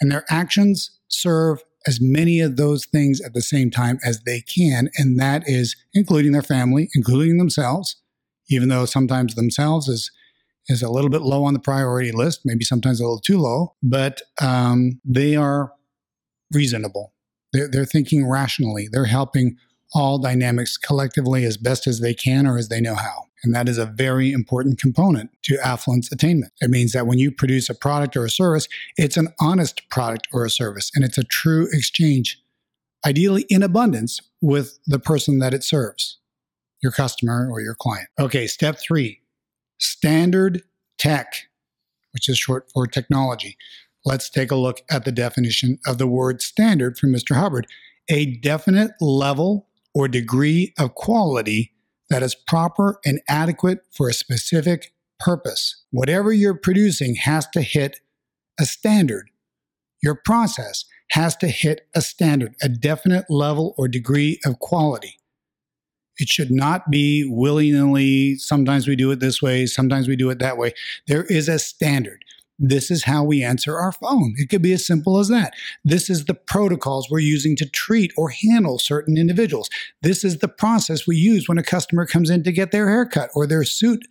And 0.00 0.12
their 0.12 0.24
actions 0.30 0.92
serve 1.08 1.64
as 1.86 2.00
many 2.00 2.40
of 2.40 2.56
those 2.56 2.86
things 2.86 3.20
at 3.20 3.34
the 3.34 3.42
same 3.42 3.70
time 3.70 3.98
as 4.04 4.20
they 4.20 4.40
can, 4.40 4.88
and 4.96 5.18
that 5.18 5.42
is 5.46 5.76
including 5.92 6.32
their 6.32 6.42
family, 6.42 6.88
including 6.94 7.38
themselves, 7.38 7.96
even 8.48 8.68
though 8.68 8.86
sometimes 8.86 9.34
themselves 9.34 9.88
is 9.88 10.10
is 10.68 10.82
a 10.82 10.90
little 10.90 11.10
bit 11.10 11.20
low 11.20 11.44
on 11.44 11.52
the 11.52 11.58
priority 11.58 12.10
list, 12.10 12.40
maybe 12.44 12.64
sometimes 12.64 12.98
a 12.98 13.02
little 13.02 13.20
too 13.20 13.38
low, 13.38 13.74
but 13.82 14.22
um, 14.40 14.98
they 15.04 15.36
are 15.36 15.72
reasonable. 16.52 17.12
They're, 17.52 17.68
they're 17.68 17.84
thinking 17.84 18.26
rationally. 18.26 18.88
They're 18.90 19.04
helping 19.04 19.56
all 19.92 20.18
dynamics 20.18 20.76
collectively 20.76 21.44
as 21.44 21.56
best 21.56 21.86
as 21.86 22.00
they 22.00 22.14
can 22.14 22.46
or 22.46 22.56
as 22.56 22.68
they 22.68 22.80
know 22.80 22.94
how. 22.94 23.24
And 23.44 23.54
that 23.54 23.68
is 23.68 23.78
a 23.78 23.86
very 23.86 24.32
important 24.32 24.80
component 24.80 25.30
to 25.44 25.58
affluence 25.64 26.10
attainment. 26.10 26.52
It 26.60 26.70
means 26.70 26.92
that 26.92 27.06
when 27.06 27.18
you 27.18 27.30
produce 27.30 27.68
a 27.68 27.74
product 27.74 28.16
or 28.16 28.24
a 28.24 28.30
service, 28.30 28.66
it's 28.96 29.16
an 29.16 29.28
honest 29.40 29.88
product 29.90 30.26
or 30.32 30.44
a 30.44 30.50
service, 30.50 30.90
and 30.94 31.04
it's 31.04 31.18
a 31.18 31.24
true 31.24 31.68
exchange, 31.72 32.42
ideally 33.06 33.44
in 33.48 33.62
abundance, 33.62 34.20
with 34.40 34.78
the 34.86 34.98
person 34.98 35.38
that 35.38 35.54
it 35.54 35.62
serves, 35.62 36.18
your 36.82 36.92
customer 36.92 37.48
or 37.50 37.60
your 37.60 37.74
client. 37.74 38.08
Okay, 38.18 38.46
step 38.46 38.78
three 38.80 39.20
standard 39.78 40.62
tech, 40.98 41.48
which 42.12 42.28
is 42.28 42.38
short 42.38 42.70
for 42.72 42.86
technology. 42.86 43.56
Let's 44.06 44.30
take 44.30 44.50
a 44.50 44.56
look 44.56 44.80
at 44.90 45.04
the 45.04 45.12
definition 45.12 45.78
of 45.86 45.98
the 45.98 46.06
word 46.06 46.40
standard 46.42 46.98
from 46.98 47.12
Mr. 47.12 47.36
Hubbard 47.36 47.66
a 48.08 48.26
definite 48.26 48.92
level 49.00 49.66
or 49.94 50.08
degree 50.08 50.74
of 50.78 50.94
quality 50.94 51.72
that 52.10 52.22
is 52.22 52.34
proper 52.34 52.98
and 53.04 53.20
adequate 53.28 53.80
for 53.90 54.08
a 54.08 54.14
specific 54.14 54.92
purpose. 55.18 55.84
Whatever 55.90 56.32
you're 56.32 56.58
producing 56.58 57.14
has 57.16 57.46
to 57.48 57.62
hit 57.62 58.00
a 58.58 58.64
standard. 58.64 59.30
Your 60.02 60.14
process 60.14 60.84
has 61.12 61.36
to 61.36 61.48
hit 61.48 61.88
a 61.94 62.00
standard, 62.00 62.54
a 62.62 62.68
definite 62.68 63.30
level 63.30 63.74
or 63.78 63.88
degree 63.88 64.38
of 64.44 64.58
quality. 64.58 65.18
It 66.18 66.28
should 66.28 66.50
not 66.50 66.90
be 66.90 67.26
willy 67.28 67.72
nilly. 67.72 68.36
Sometimes 68.36 68.86
we 68.86 68.96
do 68.96 69.10
it 69.10 69.20
this 69.20 69.42
way, 69.42 69.66
sometimes 69.66 70.06
we 70.06 70.16
do 70.16 70.30
it 70.30 70.38
that 70.38 70.56
way. 70.56 70.72
There 71.08 71.24
is 71.24 71.48
a 71.48 71.58
standard. 71.58 72.23
This 72.58 72.90
is 72.90 73.04
how 73.04 73.24
we 73.24 73.42
answer 73.42 73.78
our 73.78 73.92
phone. 73.92 74.34
It 74.36 74.48
could 74.48 74.62
be 74.62 74.72
as 74.72 74.86
simple 74.86 75.18
as 75.18 75.28
that. 75.28 75.54
This 75.84 76.08
is 76.08 76.24
the 76.24 76.34
protocols 76.34 77.10
we're 77.10 77.18
using 77.18 77.56
to 77.56 77.68
treat 77.68 78.12
or 78.16 78.30
handle 78.30 78.78
certain 78.78 79.16
individuals. 79.16 79.68
This 80.02 80.24
is 80.24 80.38
the 80.38 80.48
process 80.48 81.06
we 81.06 81.16
use 81.16 81.48
when 81.48 81.58
a 81.58 81.64
customer 81.64 82.06
comes 82.06 82.30
in 82.30 82.44
to 82.44 82.52
get 82.52 82.70
their 82.70 82.88
haircut 82.88 83.30
or 83.34 83.46
their 83.46 83.64
suit 83.64 84.06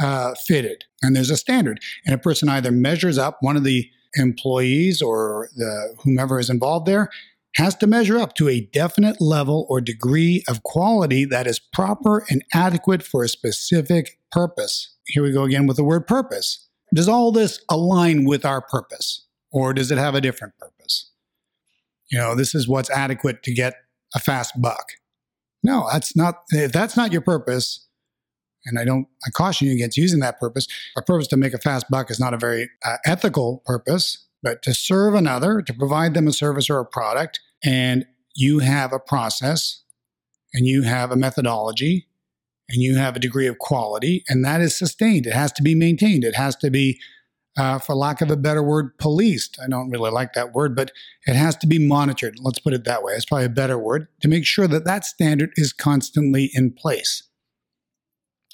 uh, 0.00 0.34
fitted. 0.46 0.84
And 1.02 1.14
there's 1.14 1.30
a 1.30 1.36
standard. 1.36 1.80
And 2.06 2.14
a 2.14 2.18
person 2.18 2.48
either 2.48 2.72
measures 2.72 3.18
up, 3.18 3.38
one 3.40 3.56
of 3.56 3.64
the 3.64 3.90
employees 4.14 5.02
or 5.02 5.48
the 5.56 5.94
whomever 6.02 6.38
is 6.38 6.50
involved 6.50 6.86
there 6.86 7.10
has 7.56 7.74
to 7.76 7.86
measure 7.86 8.18
up 8.18 8.34
to 8.34 8.48
a 8.48 8.62
definite 8.72 9.20
level 9.20 9.66
or 9.68 9.80
degree 9.80 10.42
of 10.48 10.62
quality 10.62 11.24
that 11.26 11.46
is 11.46 11.58
proper 11.58 12.24
and 12.30 12.42
adequate 12.54 13.02
for 13.02 13.22
a 13.22 13.28
specific 13.28 14.18
purpose. 14.30 14.96
Here 15.06 15.22
we 15.22 15.32
go 15.32 15.42
again 15.42 15.66
with 15.66 15.76
the 15.76 15.84
word 15.84 16.06
purpose. 16.06 16.68
Does 16.94 17.08
all 17.08 17.32
this 17.32 17.62
align 17.70 18.24
with 18.24 18.44
our 18.44 18.60
purpose 18.60 19.26
or 19.50 19.72
does 19.72 19.90
it 19.90 19.98
have 19.98 20.14
a 20.14 20.20
different 20.20 20.56
purpose? 20.58 21.10
You 22.10 22.18
know, 22.18 22.34
this 22.34 22.54
is 22.54 22.68
what's 22.68 22.90
adequate 22.90 23.42
to 23.44 23.54
get 23.54 23.74
a 24.14 24.20
fast 24.20 24.60
buck. 24.60 24.92
No, 25.62 25.88
that's 25.90 26.14
not, 26.14 26.42
if 26.50 26.72
that's 26.72 26.96
not 26.96 27.12
your 27.12 27.22
purpose, 27.22 27.86
and 28.64 28.78
I 28.78 28.84
don't, 28.84 29.06
I 29.26 29.30
caution 29.30 29.68
you 29.68 29.74
against 29.74 29.96
using 29.96 30.20
that 30.20 30.38
purpose. 30.38 30.66
A 30.96 31.02
purpose 31.02 31.26
to 31.28 31.36
make 31.36 31.54
a 31.54 31.58
fast 31.58 31.86
buck 31.90 32.10
is 32.10 32.20
not 32.20 32.34
a 32.34 32.38
very 32.38 32.68
uh, 32.84 32.96
ethical 33.06 33.62
purpose, 33.64 34.26
but 34.42 34.62
to 34.62 34.74
serve 34.74 35.14
another, 35.14 35.62
to 35.62 35.72
provide 35.72 36.14
them 36.14 36.28
a 36.28 36.32
service 36.32 36.68
or 36.68 36.78
a 36.78 36.84
product. 36.84 37.40
And 37.64 38.06
you 38.34 38.58
have 38.58 38.92
a 38.92 38.98
process 38.98 39.82
and 40.52 40.66
you 40.66 40.82
have 40.82 41.10
a 41.10 41.16
methodology 41.16 42.08
and 42.68 42.82
you 42.82 42.96
have 42.96 43.16
a 43.16 43.20
degree 43.20 43.46
of 43.46 43.58
quality, 43.58 44.24
and 44.28 44.44
that 44.44 44.60
is 44.60 44.76
sustained. 44.76 45.26
It 45.26 45.34
has 45.34 45.52
to 45.52 45.62
be 45.62 45.74
maintained. 45.74 46.24
It 46.24 46.34
has 46.36 46.56
to 46.56 46.70
be, 46.70 47.00
uh, 47.56 47.78
for 47.78 47.94
lack 47.94 48.20
of 48.20 48.30
a 48.30 48.36
better 48.36 48.62
word, 48.62 48.96
policed. 48.98 49.58
I 49.62 49.68
don't 49.68 49.90
really 49.90 50.10
like 50.10 50.32
that 50.32 50.54
word, 50.54 50.74
but 50.74 50.92
it 51.26 51.34
has 51.34 51.56
to 51.56 51.66
be 51.66 51.78
monitored. 51.78 52.36
Let's 52.40 52.60
put 52.60 52.72
it 52.72 52.84
that 52.84 53.02
way. 53.02 53.12
It's 53.14 53.24
probably 53.24 53.46
a 53.46 53.50
better 53.50 53.78
word 53.78 54.08
to 54.20 54.28
make 54.28 54.46
sure 54.46 54.66
that 54.68 54.84
that 54.84 55.04
standard 55.04 55.50
is 55.56 55.72
constantly 55.72 56.50
in 56.54 56.72
place. 56.72 57.24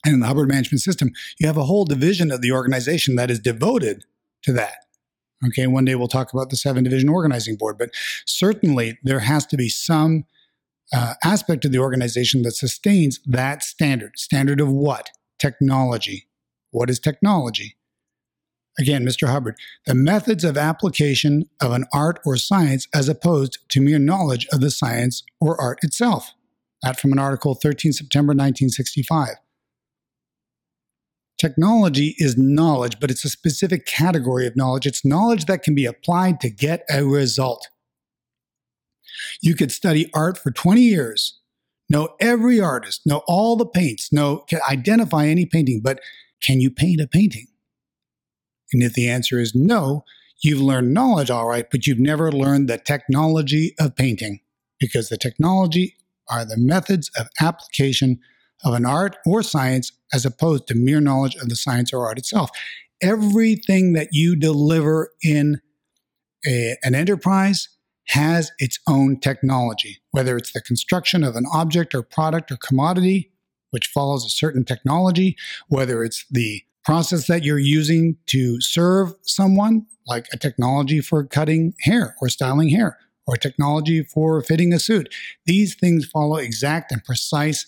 And 0.04 0.14
in 0.14 0.20
the 0.20 0.26
Hubbard 0.26 0.48
Management 0.48 0.80
System, 0.80 1.10
you 1.38 1.46
have 1.46 1.56
a 1.56 1.64
whole 1.64 1.84
division 1.84 2.30
of 2.30 2.40
the 2.40 2.52
organization 2.52 3.16
that 3.16 3.30
is 3.30 3.40
devoted 3.40 4.04
to 4.42 4.52
that. 4.52 4.84
Okay, 5.46 5.66
one 5.66 5.84
day 5.84 5.94
we'll 5.94 6.08
talk 6.08 6.32
about 6.32 6.50
the 6.50 6.56
seven 6.56 6.82
division 6.82 7.08
organizing 7.08 7.56
board, 7.56 7.78
but 7.78 7.90
certainly 8.26 8.98
there 9.04 9.20
has 9.20 9.46
to 9.46 9.56
be 9.56 9.68
some 9.68 10.24
uh, 10.92 11.14
aspect 11.22 11.64
of 11.64 11.72
the 11.72 11.79
organization 11.79 12.42
that 12.42 12.53
sustains 12.53 13.20
that 13.27 13.62
standard. 13.62 14.18
Standard 14.18 14.61
of 14.61 14.68
what? 14.68 15.11
Technology. 15.38 16.29
What 16.70 16.90
is 16.90 16.98
technology? 16.98 17.77
Again, 18.79 19.05
Mr. 19.05 19.29
Hubbard, 19.29 19.57
the 19.87 19.94
methods 19.94 20.44
of 20.44 20.57
application 20.57 21.48
of 21.61 21.72
an 21.72 21.85
art 21.92 22.20
or 22.24 22.37
science 22.37 22.87
as 22.94 23.09
opposed 23.09 23.59
to 23.70 23.81
mere 23.81 23.98
knowledge 23.98 24.46
of 24.53 24.61
the 24.61 24.70
science 24.70 25.24
or 25.40 25.61
art 25.61 25.79
itself. 25.83 26.33
That 26.83 27.01
from 27.01 27.12
an 27.12 27.18
article 27.18 27.55
13 27.57 27.92
September 27.92 28.31
1965. 28.31 29.31
Technology 31.38 32.14
is 32.18 32.37
knowledge, 32.37 32.98
but 33.01 33.11
it's 33.11 33.24
a 33.24 33.31
specific 33.31 33.85
category 33.85 34.46
of 34.46 34.57
knowledge. 34.57 34.87
It's 34.87 35.05
knowledge 35.05 35.46
that 35.46 35.62
can 35.62 35.74
be 35.74 35.87
applied 35.87 36.40
to 36.40 36.51
get 36.51 36.85
a 36.90 37.05
result. 37.05 37.68
You 39.40 39.54
could 39.54 39.72
study 39.72 40.11
art 40.14 40.38
for 40.38 40.50
20 40.50 40.81
years, 40.81 41.38
know 41.88 42.14
every 42.20 42.61
artist, 42.61 43.02
know 43.07 43.22
all 43.26 43.57
the 43.57 43.66
paints, 43.66 44.12
know 44.12 44.44
can 44.48 44.61
identify 44.68 45.26
any 45.26 45.46
painting, 45.46 45.81
but 45.83 46.00
can 46.40 46.61
you 46.61 46.70
paint 46.70 47.00
a 47.00 47.07
painting? 47.07 47.46
And 48.72 48.83
if 48.83 48.94
the 48.94 49.09
answer 49.09 49.38
is 49.40 49.54
no, 49.54 50.04
you've 50.40 50.61
learned 50.61 50.92
knowledge 50.92 51.31
all 51.31 51.46
right, 51.46 51.68
but 51.70 51.87
you've 51.87 51.98
never 51.98 52.31
learned 52.31 52.68
the 52.68 52.78
technology 52.78 53.74
of 53.78 53.96
painting 53.96 54.40
because 54.78 55.09
the 55.09 55.16
technology 55.16 55.96
are 56.28 56.44
the 56.44 56.59
methods 56.59 57.11
of 57.18 57.28
application 57.40 58.20
of 58.64 58.74
an 58.74 58.85
art 58.85 59.16
or 59.24 59.42
science 59.42 59.92
as 60.12 60.24
opposed 60.24 60.66
to 60.66 60.74
mere 60.74 61.00
knowledge 61.00 61.37
of 61.37 61.48
the 61.48 61.57
science 61.57 61.92
or 61.92 62.07
art 62.07 62.18
itself. 62.18 62.50
Everything 63.00 63.92
that 63.92 64.09
you 64.12 64.37
deliver 64.37 65.12
in 65.22 65.61
a, 66.46 66.76
an 66.83 66.94
enterprise 66.94 67.68
has 68.08 68.52
its 68.58 68.78
own 68.88 69.20
technology, 69.20 69.98
whether 70.12 70.36
it's 70.36 70.52
the 70.52 70.60
construction 70.60 71.22
of 71.22 71.36
an 71.36 71.44
object 71.52 71.94
or 71.94 72.02
product 72.02 72.50
or 72.50 72.56
commodity, 72.56 73.32
which 73.70 73.86
follows 73.86 74.24
a 74.24 74.30
certain 74.30 74.64
technology, 74.64 75.36
whether 75.68 76.02
it's 76.02 76.24
the 76.30 76.62
process 76.84 77.26
that 77.26 77.44
you're 77.44 77.58
using 77.58 78.16
to 78.26 78.60
serve 78.60 79.12
someone, 79.22 79.86
like 80.06 80.26
a 80.32 80.38
technology 80.38 81.00
for 81.00 81.24
cutting 81.24 81.74
hair 81.82 82.16
or 82.22 82.30
styling 82.30 82.70
hair, 82.70 82.96
or 83.26 83.36
technology 83.36 84.02
for 84.02 84.40
fitting 84.42 84.72
a 84.72 84.78
suit. 84.78 85.14
These 85.44 85.74
things 85.74 86.06
follow 86.06 86.36
exact 86.36 86.90
and 86.90 87.04
precise 87.04 87.66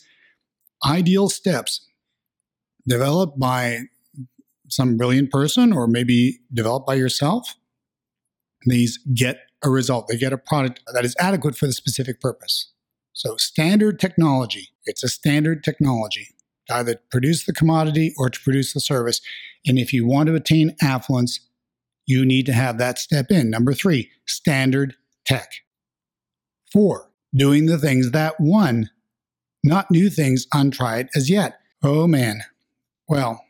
ideal 0.87 1.29
steps 1.29 1.87
developed 2.89 3.39
by 3.39 3.81
some 4.69 4.97
brilliant 4.97 5.31
person 5.31 5.73
or 5.73 5.87
maybe 5.87 6.39
developed 6.51 6.87
by 6.87 6.95
yourself. 6.95 7.57
These 8.65 8.99
get 9.13 9.41
a 9.63 9.71
result. 9.71 10.09
They 10.09 10.17
get 10.17 10.33
a 10.33 10.39
product 10.39 10.81
that 10.93 11.05
is 11.05 11.17
adequate 11.19 11.57
for 11.57 11.67
the 11.67 11.73
specific 11.73 12.21
purpose. 12.21 12.73
So, 13.13 13.37
standard 13.37 13.99
technology, 13.99 14.69
it's 14.85 15.03
a 15.03 15.09
standard 15.09 15.63
technology 15.63 16.29
to 16.69 16.77
either 16.77 17.01
produce 17.11 17.45
the 17.45 17.53
commodity 17.53 18.15
or 18.17 18.31
to 18.31 18.41
produce 18.41 18.73
the 18.73 18.81
service. 18.81 19.21
And 19.67 19.79
if 19.79 19.93
you 19.93 20.07
want 20.07 20.29
to 20.29 20.35
attain 20.35 20.77
affluence, 20.81 21.41
you 22.07 22.25
need 22.25 22.47
to 22.47 22.53
have 22.53 22.79
that 22.79 22.99
step 22.99 23.31
in. 23.31 23.51
Number 23.51 23.75
three, 23.75 24.11
standard 24.27 24.95
tech. 25.27 25.51
Four, 26.73 27.11
doing 27.35 27.67
the 27.67 27.79
things 27.79 28.13
that 28.13 28.35
won, 28.41 28.91
not 29.63 29.91
new 29.91 30.09
things 30.09 30.47
untried 30.53 31.09
as 31.15 31.29
yet. 31.29 31.59
Oh 31.83 32.07
man. 32.07 32.43
Well, 33.09 33.45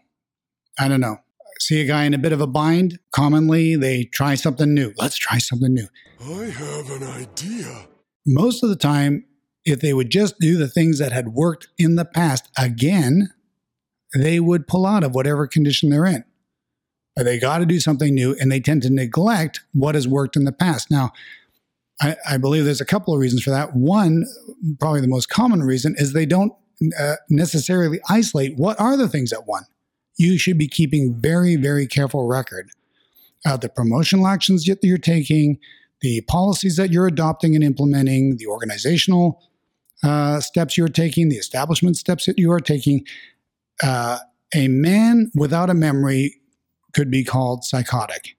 I 0.79 0.89
don't 0.89 1.01
know. 1.01 1.19
See 1.61 1.81
a 1.83 1.85
guy 1.85 2.05
in 2.05 2.15
a 2.15 2.19
bit 2.19 2.33
of 2.33 2.41
a 2.41 2.47
bind? 2.47 2.99
Commonly, 3.13 3.77
they 3.77 4.05
try 4.05 4.35
something 4.35 4.73
new. 4.73 4.93
Let's 4.97 5.17
try 5.17 5.39
something 5.39 5.75
new. 5.75 5.87
I 6.21 6.45
have 6.45 6.91
an 6.91 7.03
idea. 7.03 7.87
Most 8.27 8.63
of 8.63 8.71
the 8.71 8.77
time, 8.77 9.27
if 9.65 9.81
they 9.81 9.93
would 9.93 10.11
just 10.11 10.39
do 10.39 10.57
the 10.57 10.69
things 10.69 10.99
that 10.99 11.13
had 11.13 11.29
worked 11.29 11.69
in 11.79 11.97
the 11.97 12.07
past 12.07 12.49
again, 12.57 13.29
they 14.15 14.41
would 14.41 14.67
pull 14.67 14.87
out 14.87 15.05
of 15.05 15.15
whatever 15.15 15.47
condition 15.47 15.91
they're 15.91 16.07
in. 16.07 16.25
But 17.15 17.25
they 17.25 17.39
got 17.39 17.59
to 17.59 17.67
do 17.67 17.79
something 17.79 18.15
new 18.15 18.35
and 18.41 18.51
they 18.51 18.61
tend 18.61 18.83
to 18.83 18.91
neglect 18.91 19.61
what 19.73 19.95
has 19.95 20.09
worked 20.09 20.37
in 20.37 20.45
the 20.45 20.53
past. 20.53 20.91
Now, 20.91 21.13
I, 22.01 22.17
I, 22.27 22.37
believe 22.39 22.65
there's 22.65 22.81
a 22.81 22.87
couple 22.87 23.13
of 23.13 23.21
reasons 23.21 23.43
for 23.43 23.51
that. 23.51 23.77
One, 23.77 24.25
probably 24.79 25.03
the 25.03 25.09
most 25.09 25.29
common 25.29 25.63
reason, 25.63 25.95
is 25.99 26.15
they 26.15 26.25
don't 26.25 26.53
uh, 26.99 27.17
necessarily 27.29 28.01
isolate 28.09 28.57
what 28.57 28.81
are 28.81 28.97
the 28.97 29.09
things 29.09 29.31
that 29.31 29.47
won. 29.47 29.65
You 30.17 30.39
should 30.39 30.59
be 30.59 30.69
keeping 30.69 31.19
very, 31.19 31.57
very 31.57 31.87
careful 31.87 32.27
record 32.27 32.71
of 33.47 33.61
the 33.61 33.69
promotional 33.69 34.27
actions 34.27 34.65
that 34.65 34.79
you're 34.83 34.99
taking, 34.99 35.59
the 36.01 36.21
policies 36.23 36.77
that 36.77 36.91
you're 36.91 37.07
adopting 37.07 37.55
and 37.55 37.65
implementing, 37.65 38.37
the 38.37 38.47
organizational 38.47 39.43
uh, 40.03 40.41
steps 40.41 40.77
you're 40.77 40.89
taking, 40.89 41.29
the 41.29 41.37
establishment 41.37 41.97
steps 41.97 42.27
that 42.27 42.39
you 42.39 42.51
are 42.53 42.61
taking. 42.61 43.05
Uh, 43.83 44.19
a 44.55 44.69
man 44.69 45.31
without 45.35 45.71
a 45.71 45.75
memory 45.75 46.41
could 46.95 47.11
be 47.11 47.25
called 47.25 47.65
psychotic. 47.65 48.37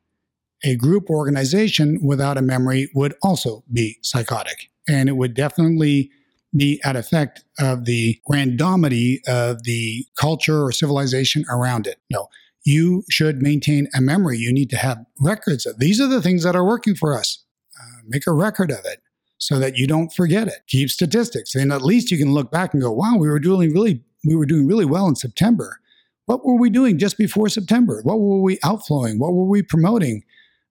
A 0.64 0.76
group 0.76 1.10
organization 1.10 2.00
without 2.04 2.38
a 2.38 2.42
memory 2.42 2.90
would 2.94 3.16
also 3.24 3.64
be 3.72 3.98
psychotic. 4.02 4.70
And 4.88 5.10
it 5.10 5.14
would 5.14 5.34
definitely 5.34 6.12
be 6.56 6.82
at 6.84 6.96
effect 6.96 7.44
of 7.60 7.86
the 7.86 8.20
randomity 8.30 9.18
of 9.28 9.64
the 9.64 10.06
culture 10.18 10.64
or 10.64 10.72
civilization 10.72 11.46
around 11.50 11.88
it. 11.88 12.00
No, 12.12 12.28
you 12.64 13.04
should 13.10 13.42
maintain 13.42 13.88
a 13.96 14.02
memory. 14.02 14.38
You 14.38 14.54
need 14.54 14.70
to 14.72 14.78
have 14.78 15.00
records 15.20 15.66
of 15.66 15.80
these 15.80 16.00
are 16.02 16.08
the 16.08 16.22
things 16.22 16.44
that 16.44 16.56
are 16.56 16.66
working 16.66 16.96
for 16.96 17.18
us. 17.18 17.44
Uh, 17.80 18.02
make 18.06 18.28
a 18.28 18.34
record 18.34 18.72
of 18.72 18.80
it 18.86 19.02
so 19.38 19.58
that 19.58 19.76
you 19.76 19.88
don't 19.88 20.14
forget 20.14 20.48
it. 20.48 20.60
Keep 20.68 20.90
statistics. 20.90 21.56
And 21.56 21.74
at 21.74 21.82
least 21.82 22.12
you 22.12 22.18
can 22.18 22.34
look 22.34 22.52
back 22.52 22.74
and 22.74 22.82
go, 22.82 22.92
wow, 22.92 23.18
we 23.18 23.28
were 23.30 23.40
doing 23.40 23.74
really, 23.74 24.04
we 24.26 24.36
were 24.36 24.46
doing 24.46 24.68
really 24.68 24.86
well 24.86 25.08
in 25.08 25.16
September. 25.16 25.80
What 26.26 26.46
were 26.46 26.58
we 26.58 26.70
doing 26.70 27.00
just 27.00 27.18
before 27.18 27.50
September? 27.50 28.02
What 28.04 28.20
were 28.20 28.42
we 28.42 28.60
outflowing? 28.64 29.18
What 29.18 29.34
were 29.34 29.48
we 29.48 29.64
promoting? 29.64 30.24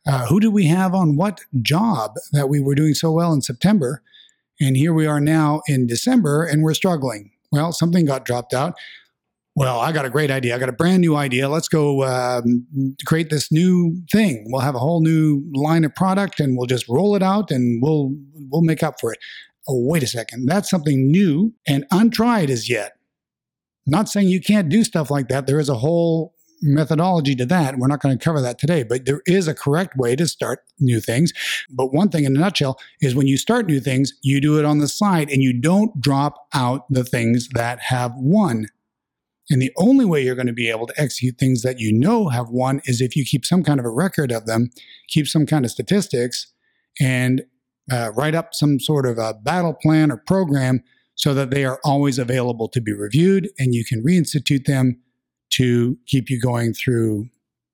Uh, 0.07 0.27
who 0.27 0.41
did 0.41 0.53
we 0.53 0.67
have 0.67 0.95
on 0.95 1.17
what 1.17 1.41
job 1.61 2.13
that 2.33 2.49
we 2.49 2.61
were 2.61 2.75
doing 2.75 2.95
so 2.95 3.11
well 3.11 3.33
in 3.33 3.43
September? 3.43 4.03
And 4.61 4.77
here 4.77 4.93
we 4.93 5.07
are 5.07 5.21
now 5.21 5.63
in 5.67 5.87
December 5.87 6.45
and 6.45 6.63
we're 6.63 6.75
struggling. 6.75 7.31
Well, 7.51 7.73
something 7.73 8.05
got 8.05 8.25
dropped 8.25 8.55
out 8.55 8.75
well, 9.57 9.81
I 9.81 9.93
got 9.93 10.05
a 10.05 10.11
great 10.11 10.31
idea. 10.31 10.55
I 10.55 10.59
got 10.59 10.69
a 10.69 10.73
brand 10.73 11.01
new 11.01 11.17
idea. 11.17 11.49
Let's 11.49 11.69
go 11.69 12.05
um, 12.05 12.67
create 13.05 13.31
this 13.31 13.51
new 13.51 14.01
thing. 14.11 14.47
We'll 14.49 14.63
have 14.63 14.75
a 14.75 14.79
whole 14.79 15.03
new 15.03 15.43
line 15.53 15.85
of 15.85 15.95
product, 15.95 16.41
and 16.41 16.57
we'll 16.57 16.67
just 16.67 16.89
roll 16.89 17.17
it 17.17 17.23
out, 17.23 17.51
and 17.51 17.83
we'll 17.83 18.15
we'll 18.51 18.63
make 18.63 18.83
up 18.83 19.01
for 19.01 19.13
it. 19.13 19.19
Oh, 19.69 19.85
wait 19.85 20.03
a 20.03 20.07
second. 20.07 20.47
That's 20.47 20.71
something 20.71 21.11
new 21.11 21.53
and 21.67 21.85
untried 21.91 22.49
as 22.49 22.71
yet. 22.71 22.93
Not 23.87 24.09
saying 24.09 24.29
you 24.29 24.41
can't 24.41 24.69
do 24.69 24.85
stuff 24.85 25.11
like 25.11 25.29
that. 25.29 25.47
There 25.47 25.61
is 25.61 25.69
a 25.69 25.75
whole 25.75 26.35
methodology 26.63 27.35
to 27.37 27.47
that. 27.47 27.79
We're 27.79 27.89
not 27.89 28.01
going 28.01 28.17
to 28.17 28.25
cover 28.25 28.41
that 28.41 28.59
today, 28.59 28.83
but 28.83 29.07
there 29.07 29.23
is 29.27 29.49
a 29.49 29.55
correct 29.55 29.97
way 29.97 30.17
to 30.17 30.27
start 30.27 30.61
new 30.79 31.01
things. 31.01 31.33
But 31.71 31.93
one 31.93 32.09
thing 32.09 32.25
in 32.25 32.37
a 32.37 32.41
nutshell 32.41 32.79
is 33.01 33.15
when 33.15 33.27
you 33.27 33.37
start 33.37 33.67
new 33.67 33.81
things, 33.81 34.13
you 34.23 34.41
do 34.41 34.59
it 34.59 34.65
on 34.65 34.79
the 34.79 34.89
side 34.89 35.31
and 35.31 35.43
you 35.43 35.53
don't 35.53 36.01
drop 36.01 36.49
out 36.53 36.85
the 36.91 37.05
things 37.05 37.49
that 37.55 37.81
have 37.81 38.13
won 38.17 38.67
and 39.51 39.61
the 39.61 39.73
only 39.77 40.05
way 40.05 40.23
you're 40.23 40.37
going 40.37 40.47
to 40.47 40.53
be 40.53 40.71
able 40.71 40.87
to 40.87 40.95
execute 40.97 41.37
things 41.37 41.63
that 41.63 41.81
you 41.81 41.93
know 41.93 42.29
have 42.29 42.49
won 42.49 42.81
is 42.85 43.01
if 43.01 43.17
you 43.17 43.25
keep 43.25 43.45
some 43.45 43.65
kind 43.65 43.81
of 43.81 43.85
a 43.85 43.91
record 43.91 44.31
of 44.31 44.47
them, 44.47 44.71
keep 45.09 45.27
some 45.27 45.45
kind 45.45 45.65
of 45.65 45.73
statistics, 45.73 46.53
and 47.01 47.43
uh, 47.91 48.13
write 48.15 48.37
up 48.37 48.55
some 48.55 48.79
sort 48.79 49.07
of 49.07 49.19
a 49.19 49.35
battle 49.35 49.75
plan 49.75 50.13
or 50.13 50.17
program 50.17 50.83
so 51.17 51.35
that 51.35 51.51
they 51.51 51.65
are 51.65 51.81
always 51.85 52.19
available 52.19 52.69
to 52.69 52.81
be 52.81 52.93
reviewed 52.93 53.51
and 53.59 53.75
you 53.75 53.85
can 53.85 54.03
reinstitute 54.03 54.67
them 54.67 55.01
to 55.51 55.99
keep 56.07 56.31
you 56.31 56.41
going 56.41 56.73
through 56.73 57.29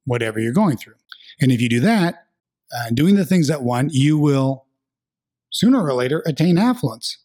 whatever 0.04 0.38
you're 0.38 0.52
going 0.52 0.76
through. 0.76 0.94
And 1.40 1.52
if 1.52 1.60
you 1.60 1.68
do 1.68 1.80
that, 1.80 2.26
uh, 2.74 2.90
doing 2.92 3.16
the 3.16 3.24
things 3.24 3.48
that 3.48 3.62
won, 3.62 3.88
you 3.90 4.18
will 4.18 4.66
sooner 5.50 5.84
or 5.84 5.94
later 5.94 6.22
attain 6.26 6.58
affluence. 6.58 7.18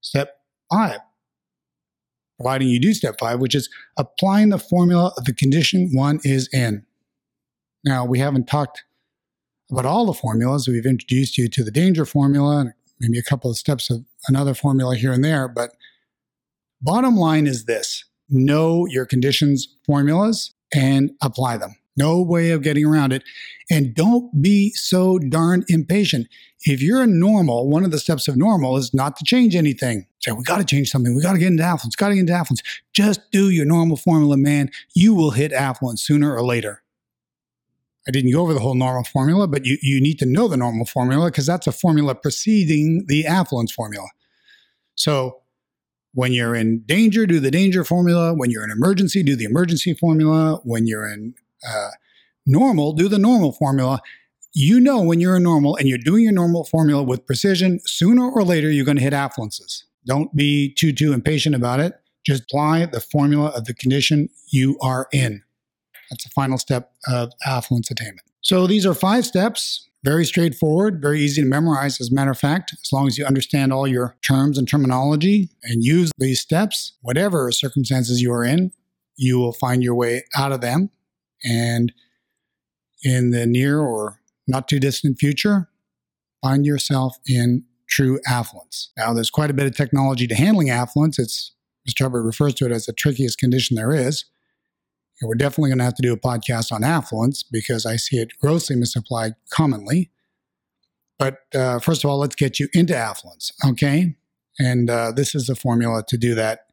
Step 0.00 0.36
five 0.70 1.00
providing 2.38 2.68
you 2.68 2.80
do 2.80 2.92
step 2.92 3.16
five, 3.18 3.40
which 3.40 3.54
is 3.54 3.68
applying 3.96 4.50
the 4.50 4.58
formula 4.58 5.12
of 5.16 5.24
the 5.24 5.34
condition 5.34 5.90
one 5.92 6.20
is 6.24 6.48
in. 6.52 6.84
Now, 7.84 8.04
we 8.04 8.18
haven't 8.18 8.46
talked 8.46 8.84
about 9.70 9.86
all 9.86 10.06
the 10.06 10.14
formulas. 10.14 10.68
We've 10.68 10.86
introduced 10.86 11.38
you 11.38 11.48
to 11.48 11.64
the 11.64 11.70
danger 11.70 12.04
formula 12.04 12.60
and 12.60 12.72
maybe 13.00 13.18
a 13.18 13.22
couple 13.22 13.50
of 13.50 13.56
steps 13.56 13.90
of 13.90 14.04
another 14.28 14.54
formula 14.54 14.96
here 14.96 15.12
and 15.12 15.24
there. 15.24 15.48
But 15.48 15.70
bottom 16.80 17.16
line 17.16 17.46
is 17.46 17.64
this 17.64 18.04
know 18.34 18.86
your 18.86 19.06
conditions 19.06 19.68
formulas 19.86 20.52
and 20.74 21.12
apply 21.22 21.56
them. 21.56 21.76
No 21.96 22.20
way 22.20 22.50
of 22.50 22.62
getting 22.62 22.84
around 22.84 23.12
it. 23.12 23.22
And 23.70 23.94
don't 23.94 24.42
be 24.42 24.70
so 24.70 25.18
darn 25.18 25.64
impatient. 25.68 26.26
If 26.62 26.82
you're 26.82 27.02
a 27.02 27.06
normal, 27.06 27.68
one 27.68 27.84
of 27.84 27.90
the 27.90 27.98
steps 27.98 28.26
of 28.26 28.36
normal 28.36 28.76
is 28.76 28.92
not 28.92 29.16
to 29.18 29.24
change 29.24 29.54
anything. 29.54 30.06
Say, 30.20 30.32
we 30.32 30.42
got 30.42 30.58
to 30.58 30.64
change 30.64 30.90
something. 30.90 31.14
We 31.14 31.22
got 31.22 31.34
to 31.34 31.38
get 31.38 31.48
into 31.48 31.62
affluence. 31.62 31.94
Got 31.94 32.08
to 32.08 32.14
get 32.14 32.20
into 32.20 32.32
affluence. 32.32 32.62
Just 32.92 33.20
do 33.30 33.50
your 33.50 33.66
normal 33.66 33.96
formula, 33.96 34.36
man. 34.36 34.70
You 34.94 35.14
will 35.14 35.30
hit 35.30 35.52
affluence 35.52 36.02
sooner 36.02 36.34
or 36.34 36.42
later. 36.42 36.82
I 38.08 38.10
didn't 38.10 38.32
go 38.32 38.42
over 38.42 38.52
the 38.52 38.60
whole 38.60 38.74
normal 38.74 39.04
formula, 39.04 39.46
but 39.46 39.64
you, 39.64 39.78
you 39.80 40.00
need 40.00 40.18
to 40.18 40.26
know 40.26 40.48
the 40.48 40.56
normal 40.56 40.84
formula 40.84 41.30
because 41.30 41.46
that's 41.46 41.66
a 41.66 41.72
formula 41.72 42.14
preceding 42.14 43.04
the 43.08 43.26
affluence 43.26 43.72
formula. 43.72 44.08
So 44.94 45.40
when 46.14 46.32
you're 46.32 46.54
in 46.54 46.82
danger, 46.86 47.26
do 47.26 47.40
the 47.40 47.50
danger 47.50 47.84
formula. 47.84 48.34
When 48.34 48.50
you're 48.50 48.64
in 48.64 48.70
emergency, 48.70 49.22
do 49.22 49.36
the 49.36 49.44
emergency 49.44 49.94
formula. 49.94 50.60
When 50.64 50.86
you're 50.86 51.06
in 51.06 51.34
uh, 51.68 51.90
normal, 52.46 52.92
do 52.92 53.08
the 53.08 53.18
normal 53.18 53.52
formula. 53.52 54.00
You 54.52 54.78
know 54.78 55.02
when 55.02 55.18
you're 55.18 55.36
in 55.36 55.42
normal 55.42 55.74
and 55.74 55.88
you're 55.88 55.98
doing 55.98 56.22
your 56.22 56.32
normal 56.32 56.64
formula 56.64 57.02
with 57.02 57.26
precision, 57.26 57.80
sooner 57.84 58.30
or 58.30 58.44
later 58.44 58.70
you're 58.70 58.84
going 58.84 58.96
to 58.96 59.02
hit 59.02 59.12
affluences. 59.12 59.82
Don't 60.06 60.34
be 60.36 60.72
too 60.74 60.92
too 60.92 61.12
impatient 61.12 61.56
about 61.56 61.80
it. 61.80 61.94
Just 62.24 62.44
apply 62.44 62.86
the 62.86 63.00
formula 63.00 63.48
of 63.48 63.64
the 63.64 63.74
condition 63.74 64.28
you 64.50 64.78
are 64.80 65.08
in. 65.12 65.42
That's 66.10 66.24
the 66.24 66.30
final 66.30 66.58
step 66.58 66.92
of 67.08 67.32
affluence 67.44 67.90
attainment. 67.90 68.22
So 68.40 68.66
these 68.68 68.86
are 68.86 68.94
five 68.94 69.26
steps. 69.26 69.88
Very 70.04 70.26
straightforward, 70.26 71.00
very 71.00 71.20
easy 71.20 71.40
to 71.40 71.48
memorize, 71.48 71.98
as 71.98 72.10
a 72.10 72.14
matter 72.14 72.30
of 72.30 72.38
fact, 72.38 72.74
as 72.74 72.92
long 72.92 73.06
as 73.06 73.16
you 73.16 73.24
understand 73.24 73.72
all 73.72 73.88
your 73.88 74.16
terms 74.20 74.58
and 74.58 74.68
terminology 74.68 75.48
and 75.62 75.82
use 75.82 76.10
these 76.18 76.40
steps, 76.40 76.92
whatever 77.00 77.50
circumstances 77.50 78.20
you 78.20 78.30
are 78.30 78.44
in, 78.44 78.70
you 79.16 79.38
will 79.38 79.54
find 79.54 79.82
your 79.82 79.94
way 79.94 80.22
out 80.36 80.52
of 80.52 80.60
them 80.60 80.90
and 81.42 81.92
in 83.02 83.30
the 83.30 83.46
near 83.46 83.80
or 83.80 84.20
not 84.46 84.68
too 84.68 84.78
distant 84.78 85.18
future, 85.18 85.70
find 86.42 86.66
yourself 86.66 87.16
in 87.26 87.64
true 87.88 88.20
affluence. 88.26 88.90
Now, 88.96 89.14
there's 89.14 89.30
quite 89.30 89.50
a 89.50 89.54
bit 89.54 89.66
of 89.66 89.74
technology 89.74 90.26
to 90.26 90.34
handling 90.34 90.70
affluence. 90.70 91.18
It's 91.18 91.52
Mr. 91.88 92.02
Hubbard 92.02 92.24
refers 92.24 92.54
to 92.54 92.66
it 92.66 92.72
as 92.72 92.86
the 92.86 92.92
trickiest 92.92 93.38
condition 93.38 93.76
there 93.76 93.92
is. 93.92 94.24
And 95.24 95.28
we're 95.30 95.36
definitely 95.36 95.70
going 95.70 95.78
to 95.78 95.84
have 95.84 95.94
to 95.94 96.02
do 96.02 96.12
a 96.12 96.18
podcast 96.18 96.70
on 96.70 96.84
affluence 96.84 97.42
because 97.42 97.86
I 97.86 97.96
see 97.96 98.18
it 98.18 98.38
grossly 98.38 98.76
misapplied 98.76 99.32
commonly. 99.48 100.10
But 101.18 101.38
uh, 101.54 101.78
first 101.78 102.04
of 102.04 102.10
all, 102.10 102.18
let's 102.18 102.34
get 102.34 102.60
you 102.60 102.68
into 102.74 102.94
affluence, 102.94 103.50
okay? 103.64 104.16
And 104.58 104.90
uh, 104.90 105.12
this 105.12 105.34
is 105.34 105.46
the 105.46 105.54
formula 105.54 106.04
to 106.08 106.18
do 106.18 106.34
that 106.34 106.66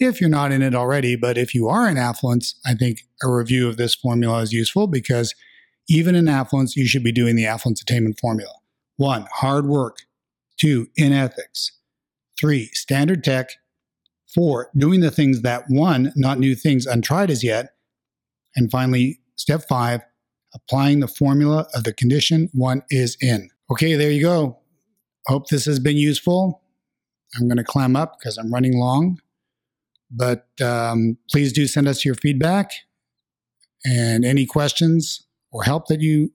if 0.00 0.20
you're 0.20 0.28
not 0.28 0.50
in 0.50 0.60
it 0.60 0.74
already. 0.74 1.14
But 1.14 1.38
if 1.38 1.54
you 1.54 1.68
are 1.68 1.88
in 1.88 1.96
affluence, 1.96 2.56
I 2.66 2.74
think 2.74 3.02
a 3.22 3.30
review 3.30 3.68
of 3.68 3.76
this 3.76 3.94
formula 3.94 4.40
is 4.40 4.52
useful 4.52 4.88
because 4.88 5.32
even 5.88 6.16
in 6.16 6.26
affluence, 6.26 6.74
you 6.74 6.88
should 6.88 7.04
be 7.04 7.12
doing 7.12 7.36
the 7.36 7.46
affluence 7.46 7.80
attainment 7.80 8.18
formula. 8.18 8.54
One, 8.96 9.28
hard 9.34 9.66
work. 9.66 9.98
Two, 10.58 10.88
in 10.96 11.12
ethics. 11.12 11.70
Three, 12.40 12.70
standard 12.72 13.22
tech. 13.22 13.50
Four, 14.34 14.72
doing 14.76 14.98
the 14.98 15.12
things 15.12 15.42
that 15.42 15.66
won, 15.70 16.12
not 16.16 16.40
new 16.40 16.56
things 16.56 16.86
untried 16.86 17.30
as 17.30 17.44
yet. 17.44 17.73
And 18.56 18.70
finally, 18.70 19.20
step 19.36 19.62
five, 19.68 20.00
applying 20.54 21.00
the 21.00 21.08
formula 21.08 21.66
of 21.74 21.84
the 21.84 21.92
condition 21.92 22.48
one 22.52 22.82
is 22.90 23.16
in. 23.20 23.50
Okay, 23.70 23.94
there 23.94 24.10
you 24.10 24.22
go. 24.22 24.58
Hope 25.26 25.48
this 25.48 25.64
has 25.64 25.80
been 25.80 25.96
useful. 25.96 26.62
I'm 27.36 27.48
going 27.48 27.56
to 27.56 27.64
clam 27.64 27.96
up 27.96 28.18
because 28.18 28.38
I'm 28.38 28.52
running 28.52 28.78
long. 28.78 29.18
But 30.10 30.46
um, 30.60 31.16
please 31.30 31.52
do 31.52 31.66
send 31.66 31.88
us 31.88 32.04
your 32.04 32.14
feedback 32.14 32.70
and 33.84 34.24
any 34.24 34.46
questions 34.46 35.26
or 35.50 35.64
help 35.64 35.88
that 35.88 36.00
you 36.00 36.32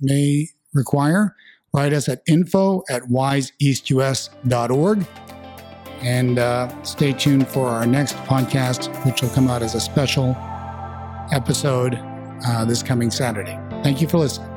may 0.00 0.48
require. 0.72 1.34
Write 1.72 1.92
us 1.92 2.08
at 2.08 2.22
info 2.28 2.84
at 2.88 3.02
wiseeastus.org. 3.04 5.06
And 6.02 6.38
uh, 6.38 6.82
stay 6.82 7.14
tuned 7.14 7.48
for 7.48 7.68
our 7.68 7.86
next 7.86 8.14
podcast, 8.16 8.92
which 9.06 9.22
will 9.22 9.30
come 9.30 9.48
out 9.48 9.62
as 9.62 9.74
a 9.74 9.80
special 9.80 10.36
episode 11.32 11.98
uh, 12.46 12.64
this 12.64 12.82
coming 12.82 13.10
Saturday. 13.10 13.58
Thank 13.82 14.00
you 14.00 14.08
for 14.08 14.18
listening. 14.18 14.53